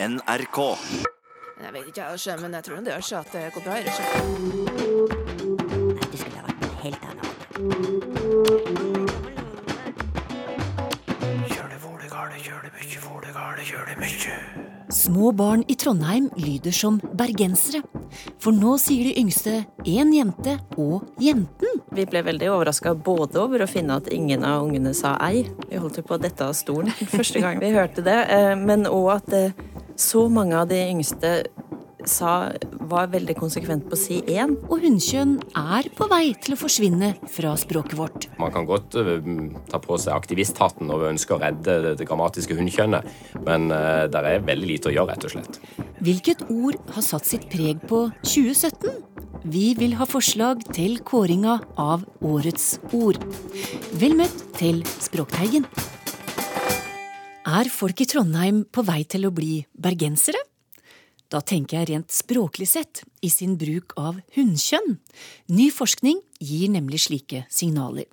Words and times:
NRK. 0.00 0.58
Jeg 1.58 1.72
vet 1.74 1.86
ikke, 1.90 2.04
jeg, 2.26 2.38
men 2.40 2.52
jeg 2.54 2.62
tror 2.68 2.76
det 2.86 2.92
gjør 2.92 3.02
seg 3.08 3.18
at 3.18 3.32
det 3.34 3.40
går 3.56 3.62
bra. 3.64 3.74
Ikke? 3.82 4.04
Nei, 5.98 6.06
det 6.12 6.18
skulle 6.20 6.38
ha 6.38 6.42
vært 6.46 6.62
en 6.62 6.76
helt 6.84 7.02
annen 7.08 7.26
Jølevålegale, 11.50 12.36
Små 14.94 15.32
barn 15.34 15.64
i 15.66 15.74
Trondheim 15.74 16.30
lyder 16.38 16.70
som 16.72 17.00
bergensere. 17.18 17.82
For 18.38 18.54
nå 18.54 18.76
sier 18.80 19.10
de 19.10 19.18
yngste 19.20 19.66
én 19.82 20.14
jente 20.14 20.54
og 20.78 21.10
jenten. 21.20 21.82
Vi 21.90 22.06
ble 22.06 22.22
veldig 22.22 22.52
overraska 22.54 22.94
både 22.94 23.42
over 23.42 23.66
å 23.66 23.68
finne 23.68 23.98
at 23.98 24.12
ingen 24.14 24.46
av 24.46 24.62
ungene 24.62 24.94
sa 24.94 25.16
ei. 25.26 25.42
Vi 25.66 25.82
holdt 25.82 25.98
jo 25.98 26.06
på 26.06 26.14
å 26.14 26.22
dette 26.22 26.46
av 26.46 26.54
stolen 26.54 26.94
første 27.16 27.42
gang 27.42 27.58
vi 27.58 27.74
hørte 27.74 28.06
det. 28.06 28.20
eh, 28.30 28.54
Men 28.54 28.86
òg 28.86 29.10
at 29.18 29.34
eh, 29.34 29.50
så 29.98 30.28
mange 30.30 30.56
av 30.58 30.70
de 30.70 30.78
yngste 30.92 31.32
sa, 32.08 32.52
var 32.88 33.10
veldig 33.12 33.34
konsekvent 33.38 33.88
på 33.88 33.96
å 33.96 34.00
si 34.00 34.20
én. 34.30 34.54
Og 34.68 34.84
hunnkjønn 34.84 35.34
er 35.58 35.88
på 35.96 36.08
vei 36.10 36.32
til 36.40 36.54
å 36.54 36.60
forsvinne 36.60 37.12
fra 37.32 37.54
språket 37.58 37.98
vårt. 37.98 38.28
Man 38.40 38.54
kan 38.54 38.68
godt 38.68 38.96
uh, 38.98 39.18
ta 39.70 39.80
på 39.82 39.98
seg 40.00 40.14
aktivisthatten 40.16 40.90
og 40.94 41.08
ønske 41.10 41.36
å 41.36 41.40
redde 41.42 41.78
det, 41.84 41.96
det 42.00 42.08
grammatiske 42.08 42.56
hunnkjønnet, 42.58 43.10
men 43.44 43.68
uh, 43.74 44.06
det 44.10 44.22
er 44.22 44.46
veldig 44.46 44.72
lite 44.72 44.92
å 44.92 44.94
gjøre, 44.94 45.16
rett 45.16 45.28
og 45.28 45.36
slett. 45.36 45.60
Hvilket 46.04 46.46
ord 46.48 46.78
har 46.94 47.04
satt 47.04 47.28
sitt 47.28 47.48
preg 47.50 47.82
på 47.90 48.06
2017? 48.22 49.04
Vi 49.48 49.70
vil 49.78 49.94
ha 49.98 50.06
forslag 50.08 50.64
til 50.74 50.98
kåringa 51.06 51.60
av 51.78 52.02
årets 52.26 52.76
ord. 52.96 53.22
Vel 53.98 54.18
møtt 54.18 54.42
til 54.58 54.82
Språkteigen. 55.02 55.66
Er 57.48 57.64
folk 57.72 58.02
i 58.02 58.04
Trondheim 58.04 58.58
på 58.68 58.82
vei 58.84 59.06
til 59.08 59.24
å 59.24 59.32
bli 59.32 59.62
bergensere? 59.72 60.40
Da 61.32 61.40
tenker 61.40 61.78
jeg 61.78 61.88
rent 61.88 62.12
språklig 62.12 62.66
sett 62.68 63.00
i 63.24 63.30
sin 63.32 63.54
bruk 63.56 63.94
av 63.96 64.18
hunnkjønn. 64.36 64.98
Ny 65.56 65.70
forskning 65.72 66.20
gir 66.44 66.68
nemlig 66.74 67.00
slike 67.06 67.46
signaler. 67.48 68.04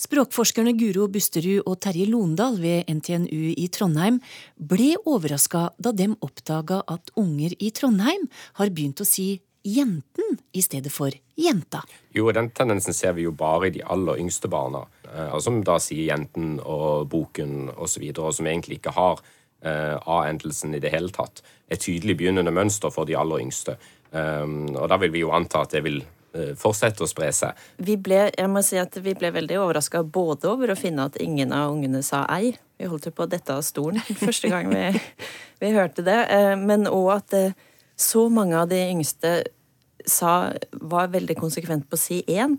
Språkforskerne 0.00 0.74
Guro 0.76 1.06
Busterud 1.12 1.64
og 1.64 1.78
Terje 1.80 2.04
Londal 2.08 2.58
ved 2.60 2.88
NTNU 2.92 3.54
i 3.56 3.66
Trondheim 3.72 4.20
ble 4.56 4.92
overraska 5.08 5.70
da 5.80 5.94
dem 5.96 6.18
oppdaga 6.20 6.82
at 6.84 7.12
unger 7.20 7.56
i 7.56 7.72
Trondheim 7.72 8.28
har 8.60 8.72
begynt 8.76 9.00
å 9.00 9.08
si 9.08 9.38
jenten 9.62 10.38
i 10.52 10.62
stedet 10.62 10.92
for 10.92 11.12
jenta. 11.36 11.82
Jo, 12.12 12.30
den 12.32 12.50
tendensen 12.50 12.94
ser 12.94 13.12
vi 13.16 13.26
jo 13.26 13.32
bare 13.36 13.68
i 13.68 13.74
de 13.74 13.82
aller 13.84 14.20
yngste 14.20 14.48
barna, 14.48 14.84
eh, 15.14 15.38
som 15.38 15.60
da 15.64 15.78
sier 15.82 16.10
jenten 16.12 16.58
og 16.60 17.08
boken 17.12 17.70
osv., 17.76 18.06
og, 18.14 18.24
og 18.28 18.36
som 18.36 18.48
egentlig 18.48 18.80
ikke 18.80 18.94
har 18.96 19.20
eh, 19.62 19.96
A-endelsen 20.00 20.74
i 20.74 20.82
det 20.82 20.92
hele 20.94 21.12
tatt. 21.14 21.42
Et 21.68 21.80
tydelig 21.80 22.18
begynnende 22.20 22.54
mønster 22.54 22.92
for 22.94 23.08
de 23.08 23.18
aller 23.18 23.44
yngste. 23.44 23.76
Um, 24.10 24.64
og 24.74 24.88
da 24.90 24.96
vil 24.98 25.12
vi 25.14 25.20
jo 25.22 25.30
anta 25.30 25.60
at 25.62 25.76
det 25.76 25.84
vil 25.84 26.00
eh, 26.00 26.56
fortsette 26.58 27.04
å 27.04 27.10
spre 27.10 27.28
seg. 27.34 27.58
Vi 27.78 27.94
ble, 27.94 28.24
jeg 28.32 28.50
må 28.50 28.62
si 28.66 28.80
at 28.80 28.96
vi 28.98 29.14
ble 29.14 29.30
veldig 29.36 29.60
overraska 29.60 30.02
både 30.02 30.48
over 30.50 30.72
å 30.72 30.78
finne 30.78 31.06
at 31.06 31.20
ingen 31.22 31.54
av 31.54 31.76
ungene 31.76 32.02
sa 32.02 32.24
ei. 32.34 32.56
Vi 32.80 32.88
holdt 32.90 33.06
jo 33.06 33.14
på 33.14 33.28
å 33.28 33.30
dette 33.30 33.54
av 33.54 33.62
stolen 33.62 34.02
første 34.24 34.50
gang 34.50 34.72
vi, 34.72 34.88
vi 35.62 35.70
hørte 35.76 36.02
det. 36.02 36.18
Men 36.58 36.90
òg 36.90 37.12
at 37.20 37.38
eh, 37.38 37.54
så 38.00 38.26
mange 38.32 38.56
av 38.56 38.70
de 38.70 38.80
yngste 38.90 39.32
sa, 40.08 40.52
var 40.72 41.12
veldig 41.12 41.36
konsekvent 41.38 41.88
på 41.88 41.98
å 41.98 42.00
si 42.00 42.22
én. 42.30 42.56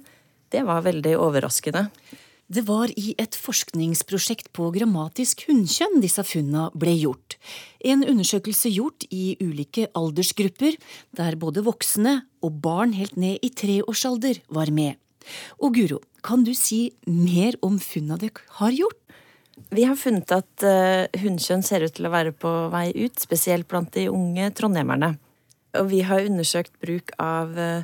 Det 0.51 0.63
var 0.67 0.83
veldig 0.85 1.15
overraskende. 1.17 1.87
Det 2.51 2.65
var 2.67 2.91
i 2.99 3.13
et 3.21 3.35
forskningsprosjekt 3.39 4.49
på 4.51 4.65
grammatisk 4.75 5.45
hunnkjønn 5.47 6.01
disse 6.03 6.23
funna 6.27 6.65
ble 6.75 6.97
gjort. 6.99 7.37
En 7.79 8.03
undersøkelse 8.03 8.73
gjort 8.75 9.05
i 9.07 9.37
ulike 9.39 9.87
aldersgrupper, 9.95 10.75
der 11.15 11.39
både 11.39 11.63
voksne 11.63 12.17
og 12.43 12.59
barn 12.65 12.91
helt 12.97 13.15
ned 13.15 13.39
i 13.39 13.53
treårsalder 13.55 14.41
var 14.51 14.73
med. 14.75 14.99
Og 15.63 15.77
Guro, 15.77 16.01
kan 16.25 16.43
du 16.43 16.51
si 16.57 16.89
mer 17.07 17.55
om 17.63 17.79
funna 17.79 18.19
dere 18.19 18.43
har 18.59 18.75
gjort? 18.75 18.99
Vi 19.71 19.85
har 19.87 19.95
funnet 19.95 20.31
at 20.35 20.65
uh, 20.65 21.07
hunnkjønn 21.21 21.63
ser 21.63 21.85
ut 21.85 21.95
til 21.95 22.09
å 22.09 22.11
være 22.11 22.33
på 22.35 22.51
vei 22.73 22.89
ut, 22.97 23.15
spesielt 23.21 23.69
blant 23.71 23.93
de 23.95 24.09
unge 24.11 24.51
trondheimerne. 24.57 25.13
Og 25.79 25.89
vi 25.91 26.01
har 26.07 26.27
undersøkt 26.27 26.73
bruk 26.83 27.13
av, 27.21 27.55
uh, 27.55 27.83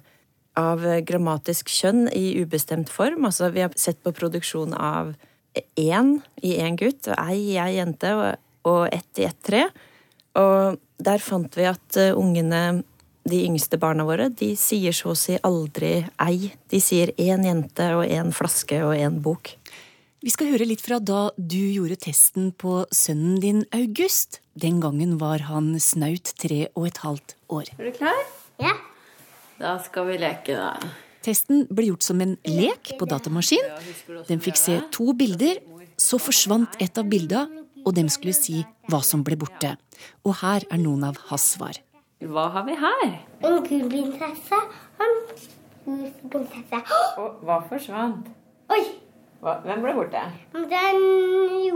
av 0.59 0.83
grammatisk 1.07 1.71
kjønn 1.71 2.07
i 2.11 2.37
ubestemt 2.41 2.91
form. 2.91 3.27
Altså 3.29 3.51
vi 3.53 3.63
har 3.63 3.75
sett 3.79 4.01
på 4.03 4.15
produksjon 4.15 4.75
av 4.75 5.13
én 5.79 6.17
i 6.45 6.57
én 6.61 6.77
gutt, 6.77 7.07
og 7.07 7.15
ei 7.17 7.53
i 7.53 7.57
ei 7.61 7.77
jente, 7.77 8.11
og, 8.13 8.43
og 8.69 8.83
ett 8.91 9.21
i 9.21 9.25
ett 9.29 9.39
tre. 9.45 9.63
Og 10.37 10.77
der 11.01 11.23
fant 11.23 11.57
vi 11.57 11.67
at 11.69 11.99
uh, 12.01 12.13
ungene, 12.17 12.83
de 13.27 13.41
yngste 13.43 13.75
barna 13.75 14.05
våre, 14.07 14.29
de 14.31 14.53
sier 14.55 14.95
så 14.95 15.11
å 15.11 15.17
si 15.19 15.35
aldri 15.43 15.97
ei. 16.23 16.53
De 16.71 16.79
sier 16.79 17.11
én 17.19 17.43
jente 17.43 17.89
og 17.97 18.05
én 18.07 18.31
flaske 18.31 18.79
og 18.85 18.95
én 18.95 19.17
bok. 19.23 19.51
Vi 20.17 20.31
skal 20.33 20.49
høre 20.49 20.65
litt 20.65 20.81
fra 20.81 20.97
da 20.97 21.27
du 21.37 21.59
gjorde 21.61 21.99
testen 22.01 22.47
på 22.57 22.79
sønnen 22.89 23.35
din 23.41 23.59
August. 23.75 24.39
Den 24.57 24.79
gangen 24.81 25.19
var 25.21 25.43
han 25.45 25.75
snaut 25.77 26.31
tre 26.41 26.63
og 26.73 26.87
et 26.89 27.01
halvt 27.03 27.35
år. 27.53 27.69
Er 27.77 27.91
du 27.91 27.99
klar? 27.99 28.23
Ja. 28.57 28.73
Da 29.61 29.75
skal 29.85 30.09
vi 30.09 30.17
leke, 30.17 30.57
da. 30.57 30.73
Testen 31.21 31.67
ble 31.69 31.91
gjort 31.91 32.07
som 32.07 32.25
en 32.25 32.33
lek 32.49 32.95
på 32.97 33.05
datamaskin. 33.09 33.61
Den 34.25 34.41
fikk 34.41 34.57
se 34.57 34.79
to 34.95 35.13
bilder, 35.17 35.61
så 36.01 36.17
forsvant 36.17 36.81
et 36.81 36.97
av 36.97 37.05
bildene, 37.13 37.65
og 37.85 37.93
dem 37.95 38.09
skulle 38.09 38.33
si 38.33 38.65
hva 38.89 39.03
som 39.05 39.21
ble 39.23 39.37
borte. 39.39 39.75
Og 40.25 40.39
her 40.41 40.65
er 40.65 40.81
noen 40.81 41.05
av 41.07 41.21
hans 41.29 41.51
svar. 41.53 41.77
Hva 42.25 42.49
har 42.57 42.65
vi 42.65 42.73
her? 42.81 43.09
En 43.45 43.61
gul 43.61 43.85
prinsesse 43.93 44.65
og 44.97 45.11
en 45.93 46.07
gul 46.25 46.47
prinsesse. 46.49 47.03
Og 47.21 47.43
hva 47.45 47.61
forsvant? 47.69 48.33
Oi! 48.73 48.85
Hva, 49.41 49.59
hvem 49.65 49.83
ble 49.85 49.93
borte? 49.97 50.23
Den 50.53 51.03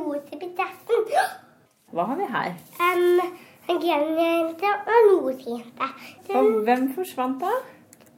rote 0.02 0.40
prinsessen. 0.40 1.06
Hva 1.94 2.08
har 2.10 2.18
vi 2.18 2.32
her? 2.32 2.56
Um, 2.80 3.22
en 3.70 3.84
genjente 3.84 4.72
og 4.72 4.96
en 4.98 5.12
rosa 5.12 5.54
jente. 5.58 5.92
Og 6.32 6.52
hvem 6.66 6.90
forsvant 6.96 7.40
da? 7.44 7.54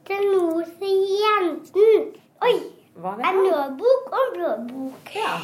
den 0.08 0.24
rosa 0.36 0.88
jenten. 1.20 2.10
Oi! 2.44 2.56
Hva 2.94 3.14
har 3.16 3.24
En 3.30 3.40
rød 3.42 3.78
bok 3.80 4.10
og 4.12 4.18
en 4.20 4.34
blå 4.34 4.50
bok. 4.68 5.14
Ja. 5.16 5.38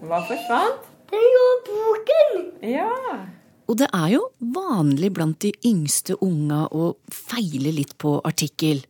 Hva 0.00 0.22
forsvant? 0.26 0.88
Den 1.10 1.26
blå 1.34 1.44
boken. 1.68 2.40
Ja. 2.66 2.90
Og 3.70 3.78
det 3.78 3.86
er 3.94 4.08
jo 4.16 4.24
vanlig 4.40 5.12
blant 5.14 5.38
de 5.44 5.52
yngste 5.66 6.16
unga 6.24 6.64
å 6.74 6.94
feile 7.14 7.72
litt 7.76 7.96
på 8.02 8.16
artikkel. 8.26 8.82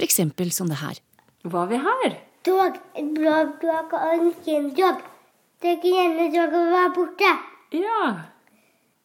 Eksempel 0.00 0.52
som 0.54 0.70
det 0.72 0.80
her. 0.80 0.96
Hva 1.44 1.66
har 1.66 1.72
vi 1.72 1.80
her? 1.82 2.16
Dog. 2.46 2.78
Et 2.98 3.14
dog 3.14 3.92
og 3.94 4.14
en 4.14 4.32
fin 4.44 4.70
dog. 4.74 5.02
Det 5.62 5.76
grønne 5.82 6.26
doget 6.34 6.72
var 6.74 6.90
borte. 6.96 7.30
Ja. 7.76 8.00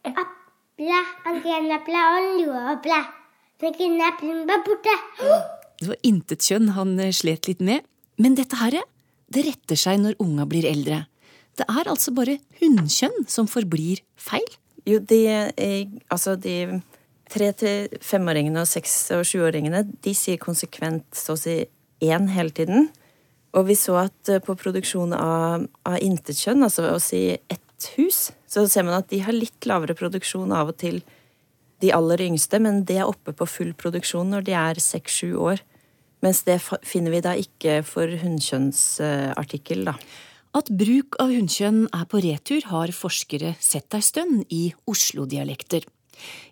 Eple, 0.07 1.01
en 1.29 1.39
grønn 1.43 1.69
eple 1.75 2.01
og 2.13 2.47
en. 2.47 3.05
Den 3.61 3.75
grønne 3.77 4.09
eplen 4.11 4.43
var 4.49 4.65
borte. 4.65 4.97
Det 5.77 5.91
var 5.91 5.99
intet 6.09 6.41
kjønn 6.41 6.71
han 6.73 6.95
eh, 6.97 7.11
slet 7.13 7.45
litt 7.45 7.59
med. 7.61 7.83
Men 8.17 8.33
dette 8.33 8.57
her, 8.57 8.79
det 9.29 9.43
retter 9.45 9.77
seg 9.77 9.99
når 10.01 10.15
unga 10.23 10.47
blir 10.49 10.65
eldre. 10.65 11.03
Det 11.53 11.67
er 11.69 11.89
altså 11.91 12.09
bare 12.17 12.39
hunnkjønn 12.57 13.27
som 13.29 13.45
forblir 13.45 14.01
feil. 14.17 14.47
Jo, 14.89 14.97
de, 15.05 15.19
eh, 15.53 15.85
altså 16.09 16.33
de 16.41 16.81
tre- 17.29 17.51
til 17.61 17.93
femåringene 18.01 18.63
og 18.63 18.69
seks- 18.71 19.11
og 19.13 19.21
sjuåringene, 19.29 19.83
de 20.01 20.13
sier 20.17 20.41
konsekvent 20.41 21.05
så 21.13 21.35
å 21.35 21.41
si 21.43 21.59
én 22.01 22.25
hele 22.33 22.49
tiden. 22.57 22.89
Og 23.57 23.65
vi 23.69 23.77
så 23.77 23.97
at 24.05 24.31
eh, 24.31 24.41
på 24.43 24.55
produksjon 24.59 25.15
av, 25.17 25.65
av 25.87 25.97
intetkjønn, 26.03 26.65
altså 26.67 26.91
å 26.93 26.99
si 27.01 27.21
ett 27.35 27.89
hus, 27.97 28.31
så 28.49 28.65
ser 28.69 28.85
man 28.87 28.99
at 28.99 29.09
de 29.11 29.21
har 29.25 29.35
litt 29.35 29.67
lavere 29.69 29.97
produksjon 29.97 30.53
av 30.53 30.73
og 30.73 30.79
til 30.81 31.01
de 31.81 31.91
aller 31.93 32.23
yngste, 32.25 32.59
men 32.61 32.83
det 32.89 32.99
er 33.01 33.09
oppe 33.09 33.33
på 33.37 33.45
full 33.49 33.73
produksjon 33.77 34.31
når 34.33 34.47
de 34.47 34.55
er 34.57 34.81
seks-sju 34.81 35.35
år. 35.49 35.61
Mens 36.25 36.41
det 36.47 36.57
finner 36.65 37.13
vi 37.13 37.21
da 37.21 37.35
ikke 37.37 37.81
for 37.85 38.09
hunnkjønnsartikkel, 38.23 39.85
da. 39.85 39.93
At 40.57 40.71
bruk 40.73 41.19
av 41.21 41.29
hunnkjønn 41.29 41.83
er 41.93 42.07
på 42.09 42.21
retur, 42.23 42.63
har 42.71 42.93
forskere 42.95 43.53
sett 43.61 43.93
ei 43.93 44.01
stund 44.01 44.47
i 44.49 44.63
Oslo-dialekter. 44.89 45.85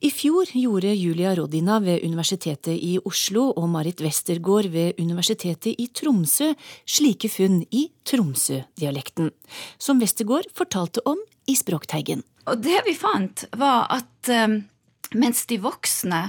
I 0.05 0.11
fjor 0.13 0.49
gjorde 0.53 0.93
Julia 0.93 1.33
Rodina 1.37 1.79
ved 1.83 2.03
Universitetet 2.05 2.75
i 2.75 2.95
Oslo 3.05 3.47
og 3.53 3.69
Marit 3.73 4.03
Westergård 4.03 4.69
ved 4.73 4.99
Universitetet 5.01 5.79
i 5.81 5.87
Tromsø 5.93 6.51
slike 6.85 7.29
funn 7.31 7.63
i 7.71 7.87
Tromsø-dialekten, 8.05 9.31
som 9.77 10.01
Westergård 10.03 10.51
fortalte 10.55 11.03
om 11.09 11.19
i 11.49 11.55
Språkteigen. 11.57 12.23
Og 12.45 12.61
det 12.61 12.83
vi 12.85 12.93
fant, 12.97 13.47
var 13.57 13.87
at 13.93 14.29
eh, 14.29 14.59
mens 15.17 15.45
de 15.49 15.59
voksne, 15.63 16.21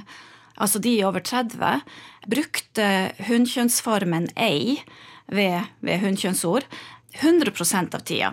altså 0.56 0.80
de 0.82 0.96
over 1.04 1.24
30, 1.24 1.82
brukte 2.26 2.88
hunnkjønnsformen 3.28 4.30
ei 4.40 4.78
ved, 5.28 5.68
ved 5.84 6.02
hunnkjønnsord 6.04 6.66
100% 7.20 7.96
av 7.96 8.04
tida, 8.06 8.32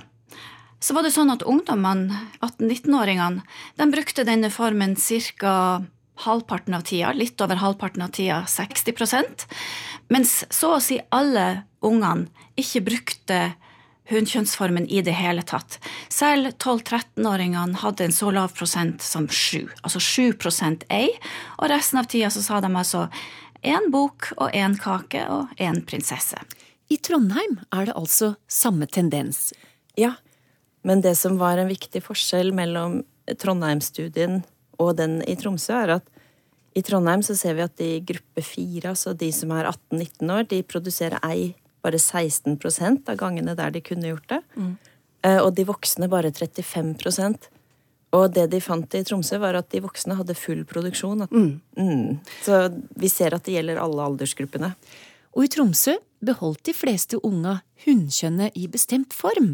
så 0.83 0.95
var 0.95 1.05
det 1.05 1.13
sånn 1.15 1.31
at 1.31 1.45
ungdommene, 1.47 2.11
18-19-åringene, 2.43 3.43
de 3.79 3.89
brukte 3.91 4.25
denne 4.27 4.51
formen 4.51 4.97
ca. 4.99 5.55
halvparten 6.25 6.75
av 6.75 6.83
tida, 6.85 7.13
litt 7.15 7.39
over 7.41 7.57
halvparten 7.61 8.03
av 8.03 8.11
tida, 8.13 8.43
60% 8.47 9.47
mens 10.13 10.43
så 10.53 10.75
å 10.75 10.81
si 10.83 10.99
alle 11.15 11.63
ungene 11.83 12.27
ikke 12.59 12.83
brukte 12.85 13.37
hunnkjønnsformen 14.11 14.85
i 14.91 14.99
det 15.05 15.15
hele 15.15 15.45
tatt. 15.47 15.79
Selv 16.11 16.51
12-13-åringene 16.59 17.79
hadde 17.81 18.07
en 18.07 18.15
så 18.15 18.33
lav 18.35 18.51
prosent 18.57 19.01
som 19.05 19.29
7, 19.29 19.69
altså 19.81 20.01
7% 20.03 20.83
ei, 20.91 21.13
og 21.57 21.71
resten 21.71 22.01
av 22.01 22.09
tida 22.11 22.31
så 22.33 22.43
sa 22.43 22.59
de 22.63 22.71
altså 22.73 23.07
én 23.63 23.87
bok 23.93 24.33
og 24.35 24.51
én 24.51 24.75
kake 24.79 25.23
og 25.31 25.55
én 25.55 25.79
prinsesse. 25.87 26.37
I 26.91 26.99
Trondheim 26.99 27.61
er 27.71 27.87
det 27.87 27.95
altså 27.97 28.33
samme 28.51 28.89
tendens. 28.91 29.53
Ja, 29.97 30.17
men 30.83 31.01
det 31.03 31.15
som 31.19 31.39
var 31.39 31.59
en 31.59 31.71
viktig 31.71 32.03
forskjell 32.03 32.51
mellom 32.55 33.01
Trondheim-studien 33.39 34.41
og 34.81 34.97
den 34.99 35.21
i 35.29 35.35
Tromsø, 35.39 35.75
er 35.79 35.97
at 35.99 36.09
i 36.73 36.81
Trondheim 36.81 37.21
så 37.23 37.35
ser 37.37 37.57
vi 37.57 37.65
at 37.65 37.81
i 37.85 37.91
gruppe 38.05 38.41
fire, 38.45 38.91
altså 38.91 39.13
de 39.17 39.29
som 39.35 39.51
er 39.53 39.69
18-19 39.69 40.31
år, 40.33 40.47
de 40.49 40.63
produserer 40.65 41.21
ei 41.25 41.53
bare 41.83 41.99
16% 41.99 43.11
av 43.11 43.19
gangene 43.19 43.55
der 43.59 43.73
de 43.75 43.81
kunne 43.83 44.09
gjort 44.09 44.29
det. 44.31 44.39
Mm. 44.55 44.73
Og 45.43 45.51
de 45.55 45.63
voksne 45.67 46.09
bare 46.11 46.33
35% 46.35 47.45
Og 48.13 48.25
det 48.35 48.49
de 48.51 48.59
fant 48.61 48.95
i 48.95 49.03
Tromsø, 49.07 49.39
var 49.41 49.55
at 49.57 49.69
de 49.71 49.79
voksne 49.81 50.17
hadde 50.19 50.35
full 50.37 50.65
produksjon. 50.69 51.25
Mm. 51.31 51.61
Mm. 51.77 52.19
Så 52.45 52.59
vi 52.99 53.09
ser 53.09 53.33
at 53.33 53.45
det 53.47 53.55
gjelder 53.55 53.79
alle 53.81 54.05
aldersgruppene. 54.05 54.73
Og 55.33 55.47
i 55.47 55.51
Tromsø 55.51 55.97
beholdt 56.23 56.63
de 56.67 56.73
fleste 56.75 57.19
unga 57.25 57.57
hunnkjønnet 57.83 58.55
i 58.55 58.67
bestemt 58.71 59.13
form. 59.15 59.53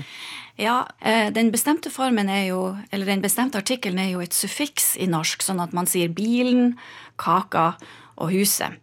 Ja, 0.59 0.83
eh, 1.01 1.31
den 1.33 1.51
bestemte 1.51 1.89
formen 1.89 2.29
er 2.29 2.49
jo, 2.51 2.75
eller 2.91 3.09
den 3.09 3.23
bestemte 3.23 3.61
artikkelen 3.61 3.99
er 3.99 4.11
jo 4.11 4.21
et 4.21 4.35
suffiks 4.35 4.93
i 4.99 5.07
norsk, 5.09 5.41
sånn 5.41 5.63
at 5.63 5.73
man 5.73 5.89
sier 5.89 6.11
bilen, 6.13 6.75
kaka 7.17 7.73
og 8.19 8.31
huset. 8.35 8.77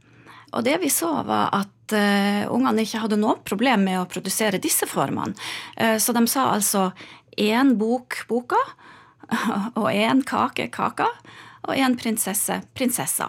Og 0.56 0.64
det 0.64 0.78
vi 0.82 0.90
så, 0.90 1.10
var 1.26 1.50
at 1.52 1.92
uh, 1.92 2.46
ungene 2.54 2.86
ikke 2.86 3.02
hadde 3.02 3.18
noe 3.20 3.36
problem 3.44 3.84
med 3.84 4.00
å 4.00 4.08
produsere 4.08 4.62
disse 4.62 4.88
formene. 4.88 5.36
Uh, 5.76 5.98
så 6.00 6.14
de 6.16 6.22
sa 6.30 6.48
altså 6.54 6.88
én 7.36 7.74
bok 7.76 8.22
boka, 8.30 8.60
og 9.80 9.90
én 9.92 10.22
kake 10.24 10.70
kaka, 10.72 11.10
og 11.66 11.74
én 11.76 11.98
prinsesse 11.98 12.62
prinsessa. 12.78 13.28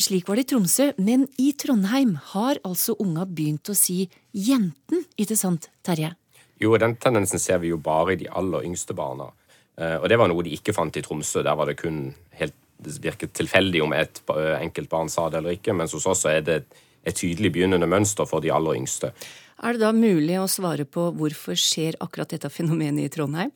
Slik 0.00 0.28
var 0.28 0.38
det 0.38 0.46
i 0.46 0.50
Tromsø, 0.54 0.86
men 0.96 1.26
i 1.36 1.50
Trondheim 1.60 2.14
har 2.32 2.56
altså 2.64 2.94
unga 3.04 3.26
begynt 3.28 3.68
å 3.68 3.76
si 3.76 4.06
jenten, 4.32 5.04
ikke 5.20 5.36
sant, 5.36 5.68
Terje? 5.84 6.14
Jo, 6.60 6.72
den 6.80 6.96
tendensen 7.00 7.40
ser 7.40 7.60
vi 7.60 7.74
jo 7.74 7.76
bare 7.80 8.14
i 8.14 8.20
de 8.22 8.30
aller 8.32 8.64
yngste 8.68 8.96
barna. 8.96 9.28
Eh, 9.76 9.98
og 9.98 10.08
det 10.08 10.16
var 10.20 10.32
noe 10.32 10.44
de 10.46 10.54
ikke 10.56 10.72
fant 10.76 10.96
i 10.96 11.04
Tromsø. 11.04 11.44
Der 11.44 11.56
var 11.56 11.68
det 11.68 11.76
kun 11.82 12.02
helt 12.40 12.56
det 12.80 12.96
virket 13.04 13.34
tilfeldig 13.36 13.82
om 13.84 13.92
et 13.92 14.22
enkelt 14.30 14.88
barn 14.88 15.10
sa 15.12 15.28
det 15.28 15.40
eller 15.40 15.58
ikke, 15.58 15.74
mens 15.76 15.92
hos 15.92 16.06
oss 16.08 16.24
er 16.28 16.40
det 16.44 16.62
et 17.04 17.16
tydelig 17.16 17.52
begynnende 17.52 17.88
mønster 17.88 18.28
for 18.28 18.40
de 18.40 18.52
aller 18.52 18.78
yngste. 18.78 19.12
Er 19.60 19.76
det 19.76 19.82
da 19.82 19.92
mulig 19.92 20.38
å 20.40 20.48
svare 20.48 20.86
på 20.88 21.10
hvorfor 21.16 21.58
skjer 21.60 21.98
akkurat 22.00 22.32
dette 22.32 22.48
fenomenet 22.52 23.04
i 23.04 23.12
Trondheim? 23.12 23.52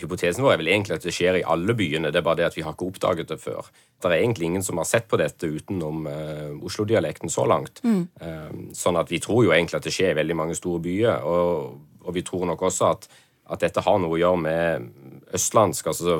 Hypotesen 0.00 0.44
vår 0.44 0.54
er 0.54 0.60
vel 0.60 0.70
egentlig 0.72 0.96
at 0.96 1.06
det 1.06 1.14
skjer 1.14 1.38
i 1.40 1.46
alle 1.54 1.74
byene, 1.76 2.10
det 2.12 2.20
er 2.20 2.26
bare 2.26 2.42
det 2.42 2.48
at 2.48 2.56
vi 2.58 2.64
har 2.66 2.74
ikke 2.74 2.88
oppdaget 2.90 3.30
det 3.30 3.38
før. 3.42 3.66
Det 4.02 4.10
er 4.10 4.18
egentlig 4.18 4.50
ingen 4.50 4.64
som 4.66 4.80
har 4.80 4.88
sett 4.88 5.06
på 5.10 5.18
dette 5.20 5.48
utenom 5.48 6.06
uh, 6.08 6.64
Oslo-dialekten 6.66 7.32
så 7.32 7.46
langt. 7.48 7.82
Mm. 7.84 8.02
Uh, 8.20 8.72
sånn 8.76 8.98
at 9.00 9.12
vi 9.12 9.20
tror 9.22 9.44
jo 9.46 9.54
egentlig 9.54 9.78
at 9.78 9.86
det 9.86 9.94
skjer 9.94 10.14
i 10.14 10.18
veldig 10.20 10.38
mange 10.38 10.58
store 10.58 10.82
byer, 10.84 11.24
og, 11.24 11.78
og 12.04 12.16
vi 12.16 12.24
tror 12.26 12.46
nok 12.50 12.66
også 12.68 12.90
at, 12.90 13.08
at, 13.46 13.60
dette 13.64 13.84
har 13.86 14.00
noe 14.02 14.16
å 14.16 14.20
gjøre 14.20 14.42
med 14.44 14.88
østlandsk, 15.34 15.90
altså 15.90 16.18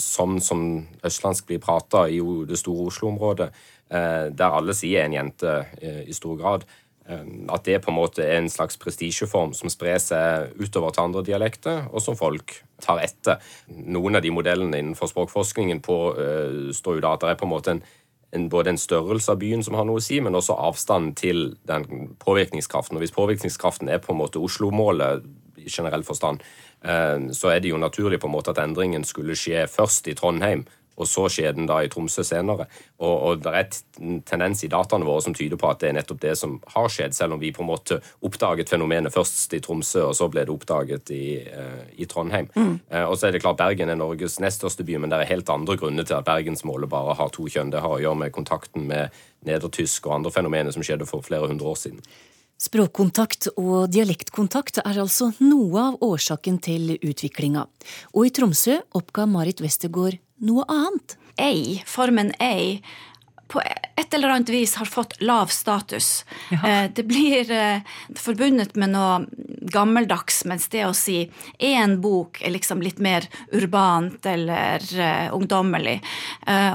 sånn 0.00 0.38
som 0.42 0.66
østlandsk 1.04 1.48
blir 1.50 1.62
prata 1.64 2.06
i 2.08 2.20
det 2.48 2.60
store 2.60 2.88
Oslo-området, 2.92 3.50
uh, 3.94 4.30
der 4.30 4.58
alle 4.60 4.76
sier 4.76 5.06
en 5.06 5.18
jente 5.18 5.58
i 5.82 6.14
stor 6.16 6.38
grad. 6.40 6.68
At 7.04 7.66
det 7.66 7.82
på 7.84 7.90
en 7.92 7.98
måte 7.98 8.24
er 8.24 8.38
en 8.38 8.48
slags 8.48 8.78
prestisjeform 8.80 9.52
som 9.52 9.68
sprer 9.68 9.98
seg 10.00 10.54
utover 10.56 10.94
til 10.94 11.04
andre 11.04 11.22
dialekter, 11.26 11.82
og 11.92 12.00
som 12.00 12.16
folk 12.16 12.56
tar 12.80 13.02
etter. 13.04 13.42
Noen 13.68 14.16
av 14.16 14.24
de 14.24 14.32
modellene 14.32 14.80
innenfor 14.80 15.10
språkforskningen 15.12 15.82
påstår 15.84 16.96
jo 16.96 17.04
da 17.04 17.12
at 17.12 17.26
det 17.26 17.34
er 17.34 17.40
på 17.40 17.44
en 17.44 17.52
måte 17.52 17.74
en, 17.74 17.82
en, 18.32 18.48
både 18.48 18.72
en 18.72 18.80
størrelse 18.80 19.34
av 19.34 19.42
byen 19.42 19.64
som 19.66 19.76
har 19.76 19.84
noe 19.84 20.00
å 20.00 20.04
si, 20.04 20.16
men 20.24 20.36
også 20.38 20.56
avstanden 20.56 21.12
til 21.20 21.44
den 21.68 22.14
påvirkningskraften. 22.24 22.96
Og 22.96 23.04
hvis 23.04 23.16
påvirkningskraften 23.16 23.92
er 23.92 24.00
på 24.00 24.14
en 24.14 24.22
måte 24.22 24.40
Oslo-målet 24.40 25.28
i 25.60 25.68
generell 25.68 26.06
forstand, 26.08 26.40
så 26.84 27.52
er 27.52 27.60
det 27.60 27.70
jo 27.70 27.80
naturlig 27.80 28.18
på 28.20 28.28
en 28.28 28.34
måte 28.34 28.52
at 28.52 28.60
endringen 28.60 29.04
skulle 29.08 29.36
skje 29.38 29.66
først 29.72 30.08
i 30.08 30.16
Trondheim, 30.16 30.64
og 30.94 31.08
så 31.10 31.26
skjer 31.32 31.56
den 31.56 31.68
da 31.68 31.80
i 31.82 31.90
Tromsø 31.90 32.24
senere. 32.26 32.66
Og, 33.02 33.14
og 33.14 33.42
det 33.44 33.52
er 33.52 33.78
en 34.00 34.20
tendens 34.26 34.64
i 34.64 34.70
dataene 34.72 35.06
våre 35.08 35.24
som 35.24 35.34
tyder 35.36 35.58
på 35.60 35.68
at 35.70 35.82
det 35.82 35.90
er 35.90 35.96
nettopp 35.98 36.20
det 36.22 36.34
som 36.38 36.56
har 36.74 36.90
skjedd, 36.92 37.16
selv 37.16 37.36
om 37.36 37.42
vi 37.42 37.52
på 37.54 37.64
en 37.64 37.70
måte 37.70 38.00
oppdaget 38.24 38.70
fenomenet 38.70 39.14
først 39.14 39.56
i 39.56 39.62
Tromsø, 39.64 40.04
og 40.10 40.16
så 40.18 40.28
ble 40.32 40.46
det 40.46 40.54
oppdaget 40.54 41.14
i, 41.14 41.24
uh, 41.48 41.82
i 41.98 42.08
Trondheim. 42.10 42.50
Mm. 42.54 42.76
Uh, 42.92 43.04
og 43.08 43.16
så 43.18 43.28
er 43.28 43.36
det 43.36 43.42
klart 43.44 43.60
Bergen 43.60 43.92
er 43.92 43.98
Norges 43.98 44.38
nest 44.42 44.62
største 44.62 44.86
by, 44.86 45.00
men 45.02 45.12
det 45.12 45.22
er 45.22 45.32
helt 45.34 45.50
andre 45.52 45.78
grunner 45.80 46.06
til 46.06 46.18
at 46.18 46.28
bergensmålet 46.28 46.90
bare 46.92 47.16
har 47.18 47.32
to 47.34 47.48
kjønn. 47.50 47.72
Det 47.74 47.82
har 47.84 47.96
å 47.96 48.02
gjøre 48.02 48.22
med 48.24 48.36
kontakten 48.36 48.86
med 48.90 49.24
nedertysk 49.44 50.06
og 50.08 50.20
andre 50.20 50.32
fenomener 50.34 50.74
som 50.74 50.84
skjedde 50.84 51.08
for 51.08 51.24
flere 51.24 51.50
hundre 51.50 51.74
år 51.74 51.80
siden. 51.80 52.00
Språkkontakt 52.64 53.48
og 53.58 53.90
dialektkontakt 53.92 54.78
er 54.84 55.00
altså 55.02 55.32
noe 55.42 55.88
av 55.90 56.04
årsaken 56.06 56.60
til 56.62 56.94
utviklinga. 56.94 57.66
Og 58.14 58.28
i 58.28 58.32
Tromsø 58.32 58.78
oppga 58.94 59.26
Marit 59.28 59.60
Westergård 59.64 60.20
noe 60.42 60.64
annet. 60.68 61.18
Ei, 61.40 61.82
formen 61.86 62.32
ei, 62.42 62.82
på 63.48 63.60
et 63.60 64.14
eller 64.14 64.28
annet 64.28 64.48
vis 64.48 64.74
har 64.78 64.88
fått 64.88 65.20
lav 65.22 65.46
status. 65.46 66.24
Ja. 66.50 66.60
Eh, 66.68 66.90
det 66.94 67.02
blir 67.02 67.50
eh, 67.50 67.82
forbundet 68.16 68.74
med 68.74 68.94
noe 68.94 69.26
gammeldags, 69.74 70.44
mens 70.48 70.68
det 70.72 70.84
å 70.86 70.94
si 70.96 71.24
én 71.58 71.98
bok 72.02 72.40
er 72.42 72.54
liksom 72.54 72.82
litt 72.82 72.98
mer 73.02 73.26
urbant 73.52 74.26
eller 74.28 74.82
uh, 74.92 75.32
ungdommelig. 75.34 75.94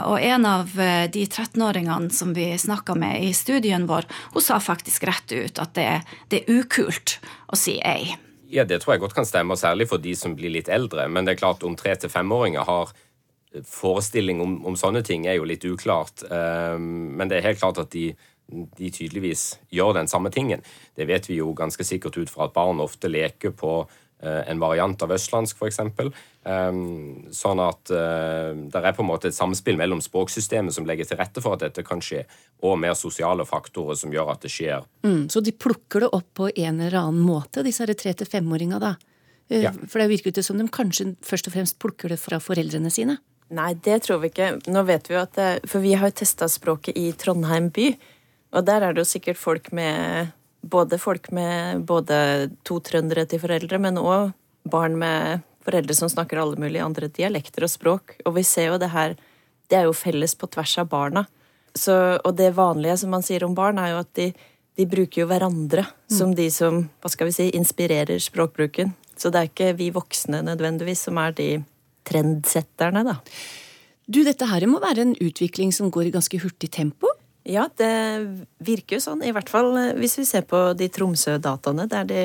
Og 0.10 0.18
en 0.18 0.48
av 0.50 0.72
de 0.74 1.22
13-åringene 1.26 2.10
som 2.12 2.34
vi 2.34 2.48
snakka 2.58 2.96
med 2.98 3.22
i 3.24 3.30
studien 3.38 3.86
vår, 3.88 4.08
hun 4.34 4.44
sa 4.44 4.58
faktisk 4.60 5.06
rett 5.08 5.32
ut 5.32 5.62
at 5.62 5.76
det, 5.78 5.92
det 6.34 6.42
er 6.42 6.64
ukult 6.64 7.20
å 7.54 7.60
si 7.60 7.78
ei. 7.78 8.18
Ja, 8.50 8.66
det 8.66 8.82
tror 8.82 8.96
jeg 8.96 9.04
godt 9.06 9.14
kan 9.14 9.30
stemme, 9.30 9.54
særlig 9.60 9.92
for 9.92 10.02
de 10.02 10.16
som 10.18 10.34
blir 10.36 10.50
litt 10.58 10.72
eldre. 10.74 11.06
Men 11.08 11.30
det 11.30 11.36
er 11.36 11.44
klart 11.44 11.64
om 11.64 11.78
tre 11.78 11.94
til 12.02 12.10
femåringer 12.10 12.66
har 12.66 12.96
forestilling 13.66 14.42
om, 14.42 14.60
om, 14.66 14.76
sånne 14.78 15.02
ting 15.06 15.26
er 15.28 15.40
jo 15.40 15.48
litt 15.48 15.66
uklart. 15.66 16.24
Um, 16.30 17.16
men 17.18 17.30
det 17.30 17.40
er 17.40 17.50
helt 17.50 17.62
klart 17.62 17.82
at 17.82 17.90
de, 17.96 18.12
de, 18.50 18.92
tydeligvis 18.94 19.56
gjør 19.74 19.96
den 19.98 20.12
samme 20.12 20.32
tingen. 20.34 20.62
Det 20.98 21.10
vet 21.10 21.30
vi 21.30 21.40
jo 21.40 21.56
ganske 21.58 21.86
sikkert 21.86 22.20
ut 22.20 22.30
fra 22.30 22.48
at 22.48 22.56
barn 22.56 22.82
ofte 22.84 23.10
leker 23.10 23.56
på 23.58 23.74
uh, 23.86 24.42
en 24.46 24.62
variant 24.62 25.02
av 25.02 25.16
østlandsk, 25.18 25.58
f.eks. 25.58 25.82
Um, 26.46 27.26
sånn 27.36 27.62
at 27.62 27.90
det 27.90 28.80
er 28.80 28.96
på 28.96 29.04
en 29.04 29.10
måte 29.10 29.30
et 29.30 29.38
samspill 29.38 29.78
mellom 29.82 30.00
språksystemet 30.02 30.74
som 30.76 30.86
legger 30.88 31.10
til 31.10 31.20
rette 31.20 31.42
for 31.44 31.58
at 31.58 31.66
dette 31.66 31.84
kan 31.86 32.02
skje, 32.06 32.24
og 32.66 32.80
mer 32.82 32.96
sosiale 32.98 33.46
faktorer 33.50 33.98
som 33.98 34.14
gjør 34.14 34.34
at 34.36 34.46
det 34.46 34.54
skjer. 34.54 34.86
Mm, 35.06 35.28
så 35.34 35.42
de 35.42 35.54
plukker 35.58 36.06
det 36.06 36.14
opp 36.16 36.32
på 36.38 36.52
en 36.54 36.80
eller 36.80 37.02
annen 37.02 37.26
måte, 37.26 37.66
disse 37.66 37.86
tre- 37.98 38.16
til 38.18 38.30
femåringa, 38.30 38.82
da? 38.82 38.96
Eh, 39.50 39.66
ja. 39.66 39.74
For 39.74 40.02
det 40.02 40.10
virker 40.14 40.34
jo 40.34 40.46
som 40.46 40.62
de 40.62 40.68
kanskje 40.72 41.12
først 41.26 41.50
og 41.50 41.56
fremst 41.56 41.80
plukker 41.82 42.14
det 42.14 42.20
fra 42.22 42.40
foreldrene 42.44 42.92
sine? 42.94 43.18
Nei, 43.50 43.74
det 43.74 44.04
tror 44.06 44.22
vi 44.22 44.30
ikke. 44.30 44.52
Nå 44.70 44.84
vet 44.86 45.10
vi 45.10 45.16
jo 45.16 45.24
at 45.24 45.34
det, 45.38 45.50
For 45.70 45.82
vi 45.82 45.96
har 45.98 46.12
jo 46.12 46.20
testa 46.22 46.50
språket 46.50 46.98
i 46.98 47.10
Trondheim 47.18 47.72
by. 47.74 47.92
Og 48.58 48.66
der 48.66 48.86
er 48.86 48.94
det 48.94 49.04
jo 49.04 49.14
sikkert 49.14 49.42
folk 49.42 49.72
med 49.76 50.36
Både 50.60 50.98
folk 51.00 51.30
med 51.32 51.86
både 51.88 52.50
to 52.68 52.82
trøndere 52.84 53.24
til 53.32 53.40
foreldre, 53.40 53.78
men 53.80 53.96
òg 53.96 54.34
barn 54.68 54.98
med 55.00 55.46
foreldre 55.64 55.96
som 55.96 56.10
snakker 56.12 56.36
alle 56.42 56.60
mulige 56.60 56.84
andre 56.84 57.08
dialekter 57.08 57.64
og 57.64 57.72
språk. 57.72 58.18
Og 58.28 58.36
vi 58.36 58.44
ser 58.44 58.74
jo 58.74 58.80
det 58.82 58.90
her 58.92 59.16
Det 59.70 59.78
er 59.78 59.88
jo 59.88 59.94
felles 59.94 60.36
på 60.36 60.50
tvers 60.52 60.78
av 60.82 60.90
barna. 60.90 61.26
Så, 61.76 61.94
og 62.26 62.36
det 62.36 62.56
vanlige 62.58 62.98
som 62.98 63.12
man 63.14 63.24
sier 63.24 63.44
om 63.46 63.56
barn, 63.56 63.78
er 63.78 63.94
jo 63.94 64.00
at 64.02 64.12
de, 64.18 64.34
de 64.76 64.86
bruker 64.90 65.22
jo 65.22 65.28
hverandre 65.30 65.86
mm. 65.86 66.16
som 66.18 66.34
de 66.36 66.50
som 66.52 66.90
hva 67.00 67.12
skal 67.14 67.30
vi 67.30 67.36
si, 67.38 67.50
inspirerer 67.56 68.20
språkbruken. 68.20 68.96
Så 69.16 69.30
det 69.30 69.40
er 69.40 69.52
ikke 69.52 69.76
vi 69.78 69.92
voksne 69.94 70.42
nødvendigvis 70.44 71.06
som 71.08 71.20
er 71.22 71.38
de 71.38 71.50
trendsetterne, 72.10 73.06
da. 73.08 73.20
Du, 74.10 74.24
dette 74.26 74.48
her 74.50 74.66
må 74.66 74.82
være 74.82 75.06
en 75.06 75.18
utvikling 75.22 75.72
som 75.76 75.92
går 75.94 76.10
i 76.10 76.14
ganske 76.16 76.42
hurtig 76.42 76.72
tempo? 76.74 77.12
Ja, 77.50 77.68
det 77.80 77.90
virker 78.66 78.98
jo 78.98 79.04
sånn. 79.04 79.24
I 79.26 79.34
hvert 79.36 79.50
fall 79.52 79.72
eh, 79.78 79.96
hvis 80.00 80.18
vi 80.20 80.26
ser 80.28 80.46
på 80.50 80.72
de 80.78 80.90
Tromsø-dataene, 80.92 81.86
der 81.90 82.10
de, 82.10 82.24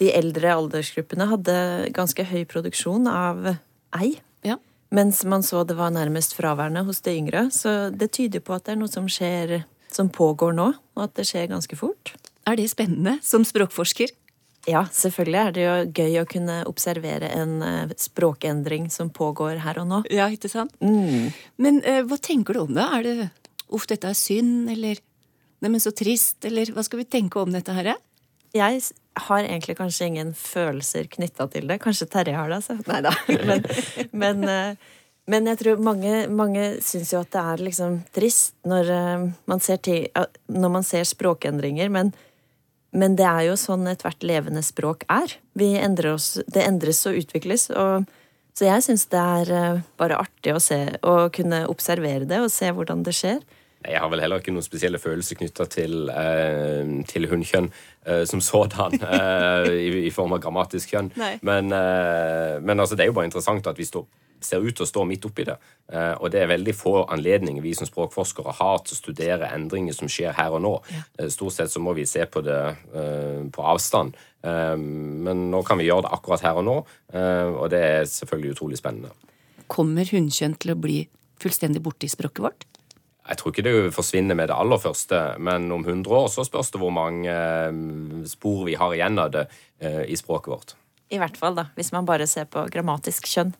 de, 0.00 0.10
eldre 0.14 0.54
aldersgruppene 0.54 1.28
hadde 1.32 1.56
ganske 1.96 2.28
høy 2.28 2.44
produksjon 2.48 3.08
av 3.10 3.50
ei. 3.98 4.14
Ja. 4.46 4.58
Mens 4.94 5.24
man 5.28 5.44
så 5.44 5.64
det 5.68 5.76
var 5.78 5.92
nærmest 5.96 6.36
fraværende 6.36 6.84
hos 6.88 7.02
de 7.04 7.16
yngre. 7.18 7.48
Så 7.52 7.90
det 7.92 8.12
tyder 8.16 8.44
på 8.44 8.56
at 8.56 8.68
det 8.68 8.76
er 8.76 8.80
noe 8.84 8.92
som 8.92 9.08
skjer, 9.10 9.62
som 9.92 10.12
pågår 10.12 10.56
nå, 10.56 10.70
og 10.76 11.04
at 11.08 11.16
det 11.18 11.28
skjer 11.28 11.50
ganske 11.50 11.80
fort. 11.80 12.14
Er 12.48 12.56
det 12.56 12.70
spennende 12.72 13.18
som 13.24 13.44
språkforsker? 13.44 14.14
Ja, 14.68 14.84
selvfølgelig 14.92 15.40
er 15.40 15.54
det 15.56 15.64
jo 15.64 15.74
gøy 15.96 16.16
å 16.20 16.28
kunne 16.28 16.58
observere 16.68 17.30
en 17.32 17.58
eh, 17.64 17.94
språkendring 17.96 18.90
som 18.92 19.08
pågår 19.14 19.62
her 19.64 19.80
og 19.80 19.88
nå. 19.88 20.02
Ja, 20.12 20.28
ikke 20.32 20.50
sant? 20.52 20.74
Mm. 20.84 21.30
Men 21.56 21.80
eh, 21.88 22.02
hva 22.04 22.18
tenker 22.20 22.56
du 22.56 22.66
om 22.66 22.74
det? 22.76 22.84
Er 22.84 23.06
det 23.06 23.16
uff, 23.72 23.86
dette 23.88 24.10
er 24.10 24.18
synd, 24.18 24.68
eller 24.72 25.00
neimen 25.64 25.82
så 25.82 25.92
trist, 25.96 26.42
eller 26.48 26.70
hva 26.74 26.84
skal 26.86 27.02
vi 27.02 27.08
tenke 27.08 27.40
om 27.40 27.52
dette 27.54 27.74
her? 27.76 27.94
Jeg 28.56 28.82
har 29.28 29.40
egentlig 29.44 29.76
kanskje 29.78 30.06
ingen 30.08 30.34
følelser 30.36 31.08
knytta 31.10 31.48
til 31.52 31.68
det. 31.68 31.80
Kanskje 31.82 32.08
Terje 32.12 32.36
har 32.36 32.52
det, 32.52 32.60
altså. 32.60 32.78
Nei 32.90 33.02
da. 33.04 33.14
Men, 33.48 33.66
men, 34.12 34.46
eh, 34.52 34.94
men 35.28 35.50
jeg 35.52 35.60
tror 35.62 35.82
mange, 35.84 36.14
mange 36.28 36.70
syns 36.84 37.12
jo 37.12 37.24
at 37.24 37.32
det 37.34 37.44
er 37.54 37.66
liksom 37.70 38.00
trist 38.16 38.56
når 38.68 38.94
eh, 38.94 39.28
man 39.50 39.64
ser, 39.64 39.80
når 40.52 40.76
man 40.78 40.86
ser 40.86 41.08
språkendringer, 41.08 41.92
men 41.92 42.12
Men 42.96 43.18
det 43.18 43.26
er 43.28 43.48
jo 43.50 43.58
sånn 43.60 43.88
ethvert 43.90 44.24
levende 44.24 44.62
språk 44.64 45.04
er. 45.12 45.34
Oss, 46.12 46.38
det 46.48 46.64
endres 46.64 47.02
og 47.08 47.18
utvikles. 47.20 47.68
Og, 47.70 48.08
så 48.56 48.68
jeg 48.70 48.84
syns 48.86 49.06
det 49.12 49.20
er 49.20 49.52
eh, 49.54 49.80
bare 50.00 50.20
artig 50.22 50.54
å 50.56 50.62
se, 50.62 50.80
å 51.04 51.28
kunne 51.34 51.66
observere 51.68 52.28
det 52.28 52.40
og 52.42 52.52
se 52.52 52.70
hvordan 52.72 53.04
det 53.06 53.14
skjer. 53.18 53.42
Jeg 53.86 54.00
har 54.02 54.10
vel 54.10 54.22
heller 54.24 54.40
ikke 54.42 54.50
noen 54.50 54.66
spesielle 54.66 54.98
følelser 54.98 55.38
knytta 55.38 55.68
til, 55.70 56.08
eh, 56.10 56.88
til 57.06 57.28
hunnkjønn 57.30 57.68
eh, 57.70 58.24
som 58.26 58.40
sådan, 58.42 58.96
eh, 59.18 59.68
i, 59.76 59.90
i 60.08 60.14
form 60.14 60.34
av 60.34 60.42
grammatisk 60.42 60.96
kjønn. 60.96 61.12
Men, 61.46 61.70
eh, 61.74 62.56
men 62.58 62.80
altså, 62.80 62.98
det 62.98 63.06
er 63.06 63.12
jo 63.12 63.18
bare 63.20 63.30
interessant 63.30 63.68
at 63.70 63.78
vi 63.78 63.86
står, 63.86 64.08
ser 64.44 64.64
ut 64.64 64.76
til 64.76 64.84
å 64.84 64.88
stå 64.88 65.04
midt 65.08 65.26
oppi 65.28 65.46
det. 65.48 65.56
Eh, 65.92 66.14
og 66.18 66.30
det 66.32 66.42
er 66.42 66.50
veldig 66.52 66.74
få 66.76 66.94
anledninger 67.10 67.64
vi 67.64 67.74
som 67.76 67.88
språkforskere 67.88 68.54
har 68.58 68.82
til 68.84 68.96
å 68.96 69.00
studere 69.00 69.50
endringer 69.56 69.96
som 69.96 70.10
skjer 70.10 70.36
her 70.36 70.56
og 70.56 70.64
nå. 70.64 70.74
Ja. 70.94 71.28
stort 71.32 71.56
sett 71.56 71.72
så 71.72 71.82
må 71.82 71.94
vi 71.98 72.06
se 72.08 72.26
på 72.26 72.42
det 72.46 72.58
eh, 72.94 73.44
på 73.52 73.66
avstand. 73.74 74.16
Eh, 74.44 74.76
men 74.78 75.48
nå 75.52 75.62
kan 75.66 75.80
vi 75.80 75.88
gjøre 75.88 76.06
det 76.06 76.14
akkurat 76.18 76.44
her 76.46 76.60
og 76.60 76.66
nå, 76.68 76.78
eh, 77.12 77.46
og 77.50 77.68
det 77.74 77.84
er 77.84 78.10
selvfølgelig 78.10 78.56
utrolig 78.56 78.80
spennende. 78.80 79.14
Kommer 79.68 80.08
hunnkjønn 80.08 80.56
til 80.60 80.74
å 80.74 80.80
bli 80.80 81.02
fullstendig 81.42 81.82
borte 81.84 82.08
i 82.08 82.12
språket 82.12 82.44
vårt? 82.44 82.68
Jeg 83.28 83.36
tror 83.36 83.52
ikke 83.52 83.64
det 83.66 83.92
forsvinner 83.92 84.36
med 84.38 84.48
det 84.48 84.56
aller 84.56 84.80
første, 84.80 85.18
men 85.44 85.68
om 85.74 85.82
100 85.84 86.14
år 86.16 86.28
så 86.32 86.46
spørs 86.48 86.70
det 86.72 86.80
hvor 86.80 86.94
mange 86.94 87.28
eh, 87.28 87.80
spor 88.28 88.64
vi 88.68 88.76
har 88.80 88.94
igjen 88.96 89.20
av 89.20 89.32
det 89.34 89.48
eh, 89.84 90.04
i 90.08 90.16
språket 90.16 90.52
vårt. 90.54 90.76
I 91.12 91.20
hvert 91.20 91.36
fall, 91.40 91.56
da, 91.56 91.68
hvis 91.76 91.92
man 91.92 92.08
bare 92.08 92.28
ser 92.28 92.48
på 92.48 92.66
grammatisk 92.72 93.28
kjønn. 93.28 93.54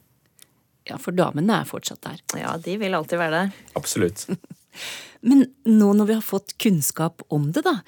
Ja, 0.88 0.98
for 1.00 1.16
damene 1.16 1.60
er 1.60 1.68
fortsatt 1.68 2.00
der. 2.06 2.20
Ja, 2.40 2.54
de 2.62 2.76
vil 2.80 2.96
alltid 2.96 3.20
være 3.20 3.42
der. 3.42 3.58
Absolutt. 3.78 4.24
Men 5.28 5.48
nå 5.66 5.92
når 5.98 6.08
vi 6.08 6.16
har 6.16 6.24
fått 6.24 6.54
kunnskap 6.62 7.24
om 7.34 7.50
det, 7.52 7.64
da, 7.66 7.80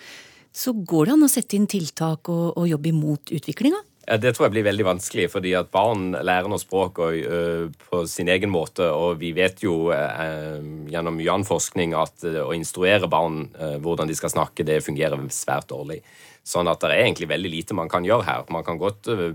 så 0.52 0.74
går 0.74 1.06
det 1.06 1.14
an 1.14 1.26
å 1.26 1.30
sette 1.30 1.56
inn 1.56 1.68
tiltak 1.70 2.28
og, 2.32 2.58
og 2.58 2.68
jobbe 2.68 2.90
imot 2.90 3.32
utviklinga? 3.36 3.80
Ja, 4.06 4.16
Det 4.16 4.32
tror 4.34 4.48
jeg 4.48 4.54
blir 4.56 4.66
veldig 4.66 4.86
vanskelig, 4.86 5.28
fordi 5.30 5.52
at 5.58 5.70
barn 5.70 6.10
lærer 6.16 6.48
noe 6.50 6.60
språk 6.60 6.98
og, 7.04 7.14
ø, 7.14 7.68
på 7.90 8.02
sin 8.08 8.30
egen 8.32 8.50
måte. 8.50 8.88
Og 8.90 9.20
vi 9.20 9.32
vet 9.36 9.62
jo 9.62 9.92
eh, 9.94 10.58
gjennom 10.90 11.18
mye 11.18 11.30
annen 11.34 11.46
forskning 11.46 11.94
at 11.98 12.24
eh, 12.26 12.40
å 12.42 12.54
instruere 12.56 13.10
barn 13.10 13.44
hvordan 13.84 14.08
de 14.08 14.16
skal 14.18 14.32
snakke, 14.32 14.64
det 14.66 14.80
fungerer 14.86 15.20
svært 15.34 15.68
dårlig. 15.70 16.00
Sånn 16.46 16.70
at 16.72 16.80
det 16.80 16.90
er 16.90 17.04
egentlig 17.04 17.28
veldig 17.30 17.50
lite 17.52 17.76
man 17.76 17.90
kan 17.92 18.06
gjøre 18.06 18.24
her. 18.26 18.46
Man 18.50 18.64
kan 18.66 18.80
godt 18.80 19.10
ø, 19.12 19.32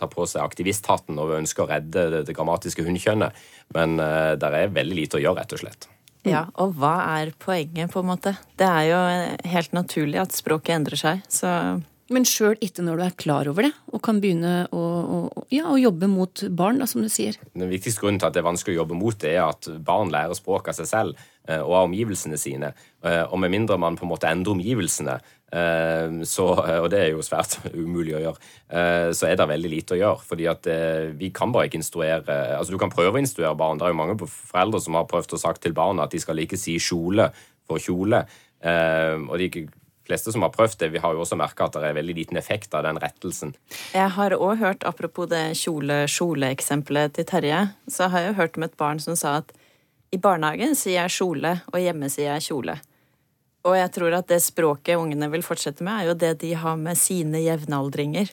ta 0.00 0.08
på 0.10 0.26
seg 0.26 0.42
aktivisthatten 0.42 1.20
og 1.20 1.36
ønske 1.36 1.62
å 1.62 1.68
redde 1.70 2.08
det, 2.14 2.24
det 2.26 2.36
grammatiske 2.36 2.86
hunnkjønnet, 2.86 3.36
men 3.76 3.98
det 3.98 4.48
er 4.48 4.72
veldig 4.72 4.96
lite 4.96 5.20
å 5.20 5.22
gjøre, 5.22 5.42
rett 5.42 5.54
og 5.54 5.62
slett. 5.62 5.88
Ja, 6.26 6.46
og 6.58 6.74
hva 6.80 6.96
er 7.20 7.30
poenget, 7.38 7.92
på 7.92 8.02
en 8.02 8.08
måte? 8.08 8.32
Det 8.58 8.66
er 8.66 8.88
jo 8.88 9.02
helt 9.52 9.76
naturlig 9.76 10.18
at 10.24 10.34
språket 10.34 10.74
endrer 10.80 10.98
seg, 10.98 11.22
så 11.30 11.52
Men 12.12 12.26
sjøl 12.28 12.54
ikke 12.62 12.84
når 12.86 13.00
du 13.00 13.02
er 13.02 13.14
klar 13.18 13.48
over 13.50 13.66
det, 13.66 13.72
og 13.90 14.02
kan 14.06 14.20
begynne 14.22 14.68
å, 14.70 14.80
å, 14.80 15.46
ja, 15.50 15.64
å 15.72 15.78
jobbe 15.80 16.06
mot 16.10 16.42
barn, 16.54 16.78
da, 16.78 16.86
som 16.86 17.02
du 17.02 17.08
sier. 17.10 17.34
Den 17.58 17.72
viktigste 17.72 18.04
grunnen 18.04 18.20
til 18.22 18.28
at 18.28 18.36
det 18.36 18.44
er 18.44 18.46
vanskelig 18.46 18.76
å 18.76 18.80
jobbe 18.84 18.98
mot 18.98 19.16
det, 19.22 19.32
er 19.34 19.48
at 19.48 19.66
barn 19.82 20.12
lærer 20.14 20.36
språk 20.38 20.70
av 20.70 20.76
seg 20.78 20.86
selv 20.86 21.24
eh, 21.48 21.58
og 21.58 21.72
av 21.72 21.88
omgivelsene 21.88 22.38
sine. 22.38 22.70
Eh, 23.02 23.24
Og 23.26 23.40
med 23.42 23.50
mindre 23.50 23.78
man 23.82 23.98
på 23.98 24.06
en 24.06 24.12
måte 24.12 24.30
endrer 24.30 24.54
omgivelsene, 24.54 25.16
eh, 25.50 26.14
så, 26.30 26.46
og 26.84 26.86
det 26.94 27.00
er 27.00 27.10
jo 27.10 27.24
svært 27.26 27.56
umulig 27.74 28.14
å 28.18 28.22
gjøre, 28.22 28.52
så 29.18 29.26
er 29.26 29.40
det 29.40 29.48
veldig 29.50 29.72
lite 29.72 29.96
å 29.96 29.98
gjøre. 29.98 30.26
fordi 30.28 30.46
at 30.50 30.70
vi 31.18 31.32
kan 31.34 31.50
bare 31.54 31.68
ikke 31.68 31.78
instruere 31.78 32.36
Altså 32.56 32.74
Du 32.74 32.78
kan 32.78 32.90
prøve 32.90 33.18
å 33.18 33.22
instruere 33.22 33.54
barn. 33.58 33.78
Det 33.78 33.86
er 33.86 33.94
jo 33.94 33.98
mange 33.98 34.16
foreldre 34.30 34.80
som 34.82 34.94
har 34.98 35.10
prøvd 35.10 35.34
å 35.34 35.42
sagt 35.42 35.62
til 35.66 35.74
barna 35.74 36.06
at 36.06 36.14
de 36.14 36.22
skal 36.22 36.38
ikke 36.42 36.58
si 36.58 36.78
kjole 36.82 37.28
for 37.66 37.82
kjole. 37.82 38.24
Og 38.66 39.36
de 39.38 39.66
fleste 40.06 40.32
som 40.32 40.44
har 40.46 40.54
prøvd 40.54 40.78
det, 40.80 40.90
vi 40.94 41.02
har 41.02 41.14
jo 41.14 41.22
også 41.24 41.38
merka 41.38 41.66
at 41.66 41.76
det 41.76 41.90
er 41.90 41.98
veldig 41.98 42.16
liten 42.16 42.40
effekt 42.40 42.74
av 42.74 42.86
den 42.86 43.00
rettelsen. 43.02 43.54
Jeg 43.94 44.14
har 44.16 44.36
òg 44.38 44.62
hørt, 44.62 44.86
apropos 44.88 45.28
det 45.30 45.44
kjole-kjole-eksempelet 45.60 47.18
til 47.18 47.28
Terje, 47.28 47.62
så 47.90 48.10
har 48.12 48.24
jeg 48.24 48.32
jo 48.32 48.40
hørt 48.40 48.58
om 48.58 48.66
et 48.68 48.76
barn 48.78 49.02
som 49.02 49.18
sa 49.18 49.38
at 49.42 49.54
i 50.14 50.20
barnehagen 50.22 50.76
sier 50.78 51.02
jeg 51.02 51.16
kjole, 51.18 51.58
og 51.72 51.82
hjemme 51.82 52.08
sier 52.12 52.36
jeg 52.36 52.46
kjole. 52.48 52.78
Og 53.66 53.74
jeg 53.74 53.92
tror 53.96 54.14
at 54.14 54.28
det 54.30 54.38
språket 54.44 55.00
ungene 55.00 55.28
vil 55.32 55.44
fortsette 55.44 55.84
med, 55.84 55.98
er 55.98 56.10
jo 56.10 56.18
det 56.18 56.36
de 56.44 56.52
har 56.54 56.76
med 56.78 56.98
sine 56.98 57.42
jevnaldringer. 57.42 58.30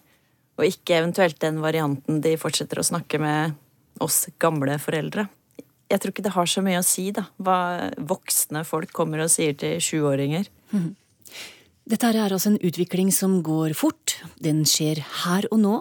Og 0.59 0.67
ikke 0.67 0.99
eventuelt 0.99 1.39
den 1.41 1.57
varianten 1.63 2.21
de 2.21 2.35
fortsetter 2.37 2.79
å 2.79 2.85
snakke 2.85 3.17
med 3.21 3.55
oss 4.03 4.27
gamle 4.41 4.77
foreldre. 4.81 5.25
Jeg 5.89 6.01
tror 6.01 6.13
ikke 6.13 6.25
det 6.25 6.35
har 6.35 6.49
så 6.49 6.61
mye 6.65 6.81
å 6.81 6.85
si, 6.85 7.07
da, 7.13 7.25
hva 7.41 7.89
voksne 7.97 8.61
folk 8.65 8.93
kommer 8.93 9.25
og 9.25 9.33
sier 9.33 9.57
til 9.57 9.81
sjuåringer. 9.83 10.45
Dette 11.83 12.13
er 12.13 12.31
altså 12.31 12.53
en 12.53 12.61
utvikling 12.63 13.11
som 13.11 13.41
går 13.43 13.73
fort, 13.75 14.15
den 14.39 14.63
skjer 14.67 15.01
her 15.23 15.47
og 15.51 15.59
nå. 15.59 15.75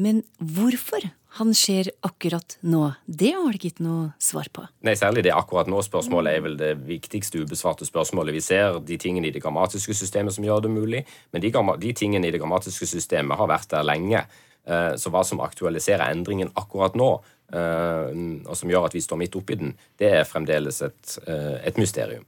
Men 0.00 0.22
hvorfor 0.40 1.04
han 1.36 1.52
skjer 1.56 1.90
akkurat 2.06 2.56
nå, 2.64 2.82
det 3.04 3.34
har 3.36 3.52
det 3.52 3.60
ikke 3.60 3.84
noe 3.84 4.06
svar 4.22 4.48
på. 4.52 4.64
Nei, 4.86 4.94
Særlig 4.96 5.26
det 5.26 5.34
akkurat 5.36 5.68
nå-spørsmålet 5.68 6.38
er 6.38 6.44
vel 6.46 6.56
det 6.60 6.72
viktigste 6.88 7.42
ubesvarte 7.44 7.84
spørsmålet. 7.88 8.36
Vi 8.36 8.44
ser 8.44 8.78
de 8.80 8.96
tingene 9.00 9.28
i 9.28 9.34
det 9.34 9.42
grammatiske 9.44 9.96
systemet 9.96 10.36
som 10.36 10.46
gjør 10.46 10.64
det 10.64 10.72
mulig, 10.72 11.04
men 11.36 11.44
de, 11.44 11.52
de 11.52 11.92
tingene 11.96 12.28
i 12.28 12.32
det 12.32 12.40
grammatiske 12.40 12.88
systemet 12.88 13.36
har 13.36 13.52
vært 13.52 13.68
der 13.74 13.84
lenge. 13.84 14.24
Eh, 14.64 14.94
Så 14.96 15.12
hva 15.12 15.24
som 15.28 15.44
aktualiserer 15.44 16.08
endringen 16.08 16.54
akkurat 16.56 16.96
nå, 16.96 17.10
eh, 17.52 18.16
og 18.48 18.56
som 18.56 18.72
gjør 18.72 18.88
at 18.88 18.96
vi 18.96 19.04
står 19.04 19.20
midt 19.20 19.36
oppi 19.36 19.60
den, 19.60 19.76
det 20.00 20.14
er 20.16 20.28
fremdeles 20.28 20.80
et, 20.88 21.18
eh, 21.28 21.60
et 21.68 21.76
mysterium. 21.76 22.24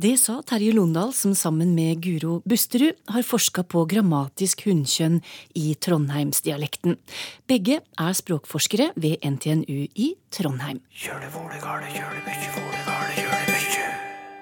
Det 0.00 0.14
sa 0.16 0.38
Terje 0.40 0.72
Londal, 0.72 1.12
som 1.12 1.34
sammen 1.36 1.74
med 1.76 2.00
Guro 2.00 2.38
Busterud 2.48 2.96
har 3.12 3.22
forska 3.28 3.60
på 3.62 3.84
grammatisk 3.84 4.64
hunnkjønn 4.64 5.18
i 5.52 5.74
trondheimsdialekten. 5.76 6.96
Begge 7.44 7.82
er 8.00 8.16
språkforskere 8.16 8.88
ved 8.96 9.20
NTNU 9.20 9.84
i 9.92 10.14
Trondheim. 10.32 10.80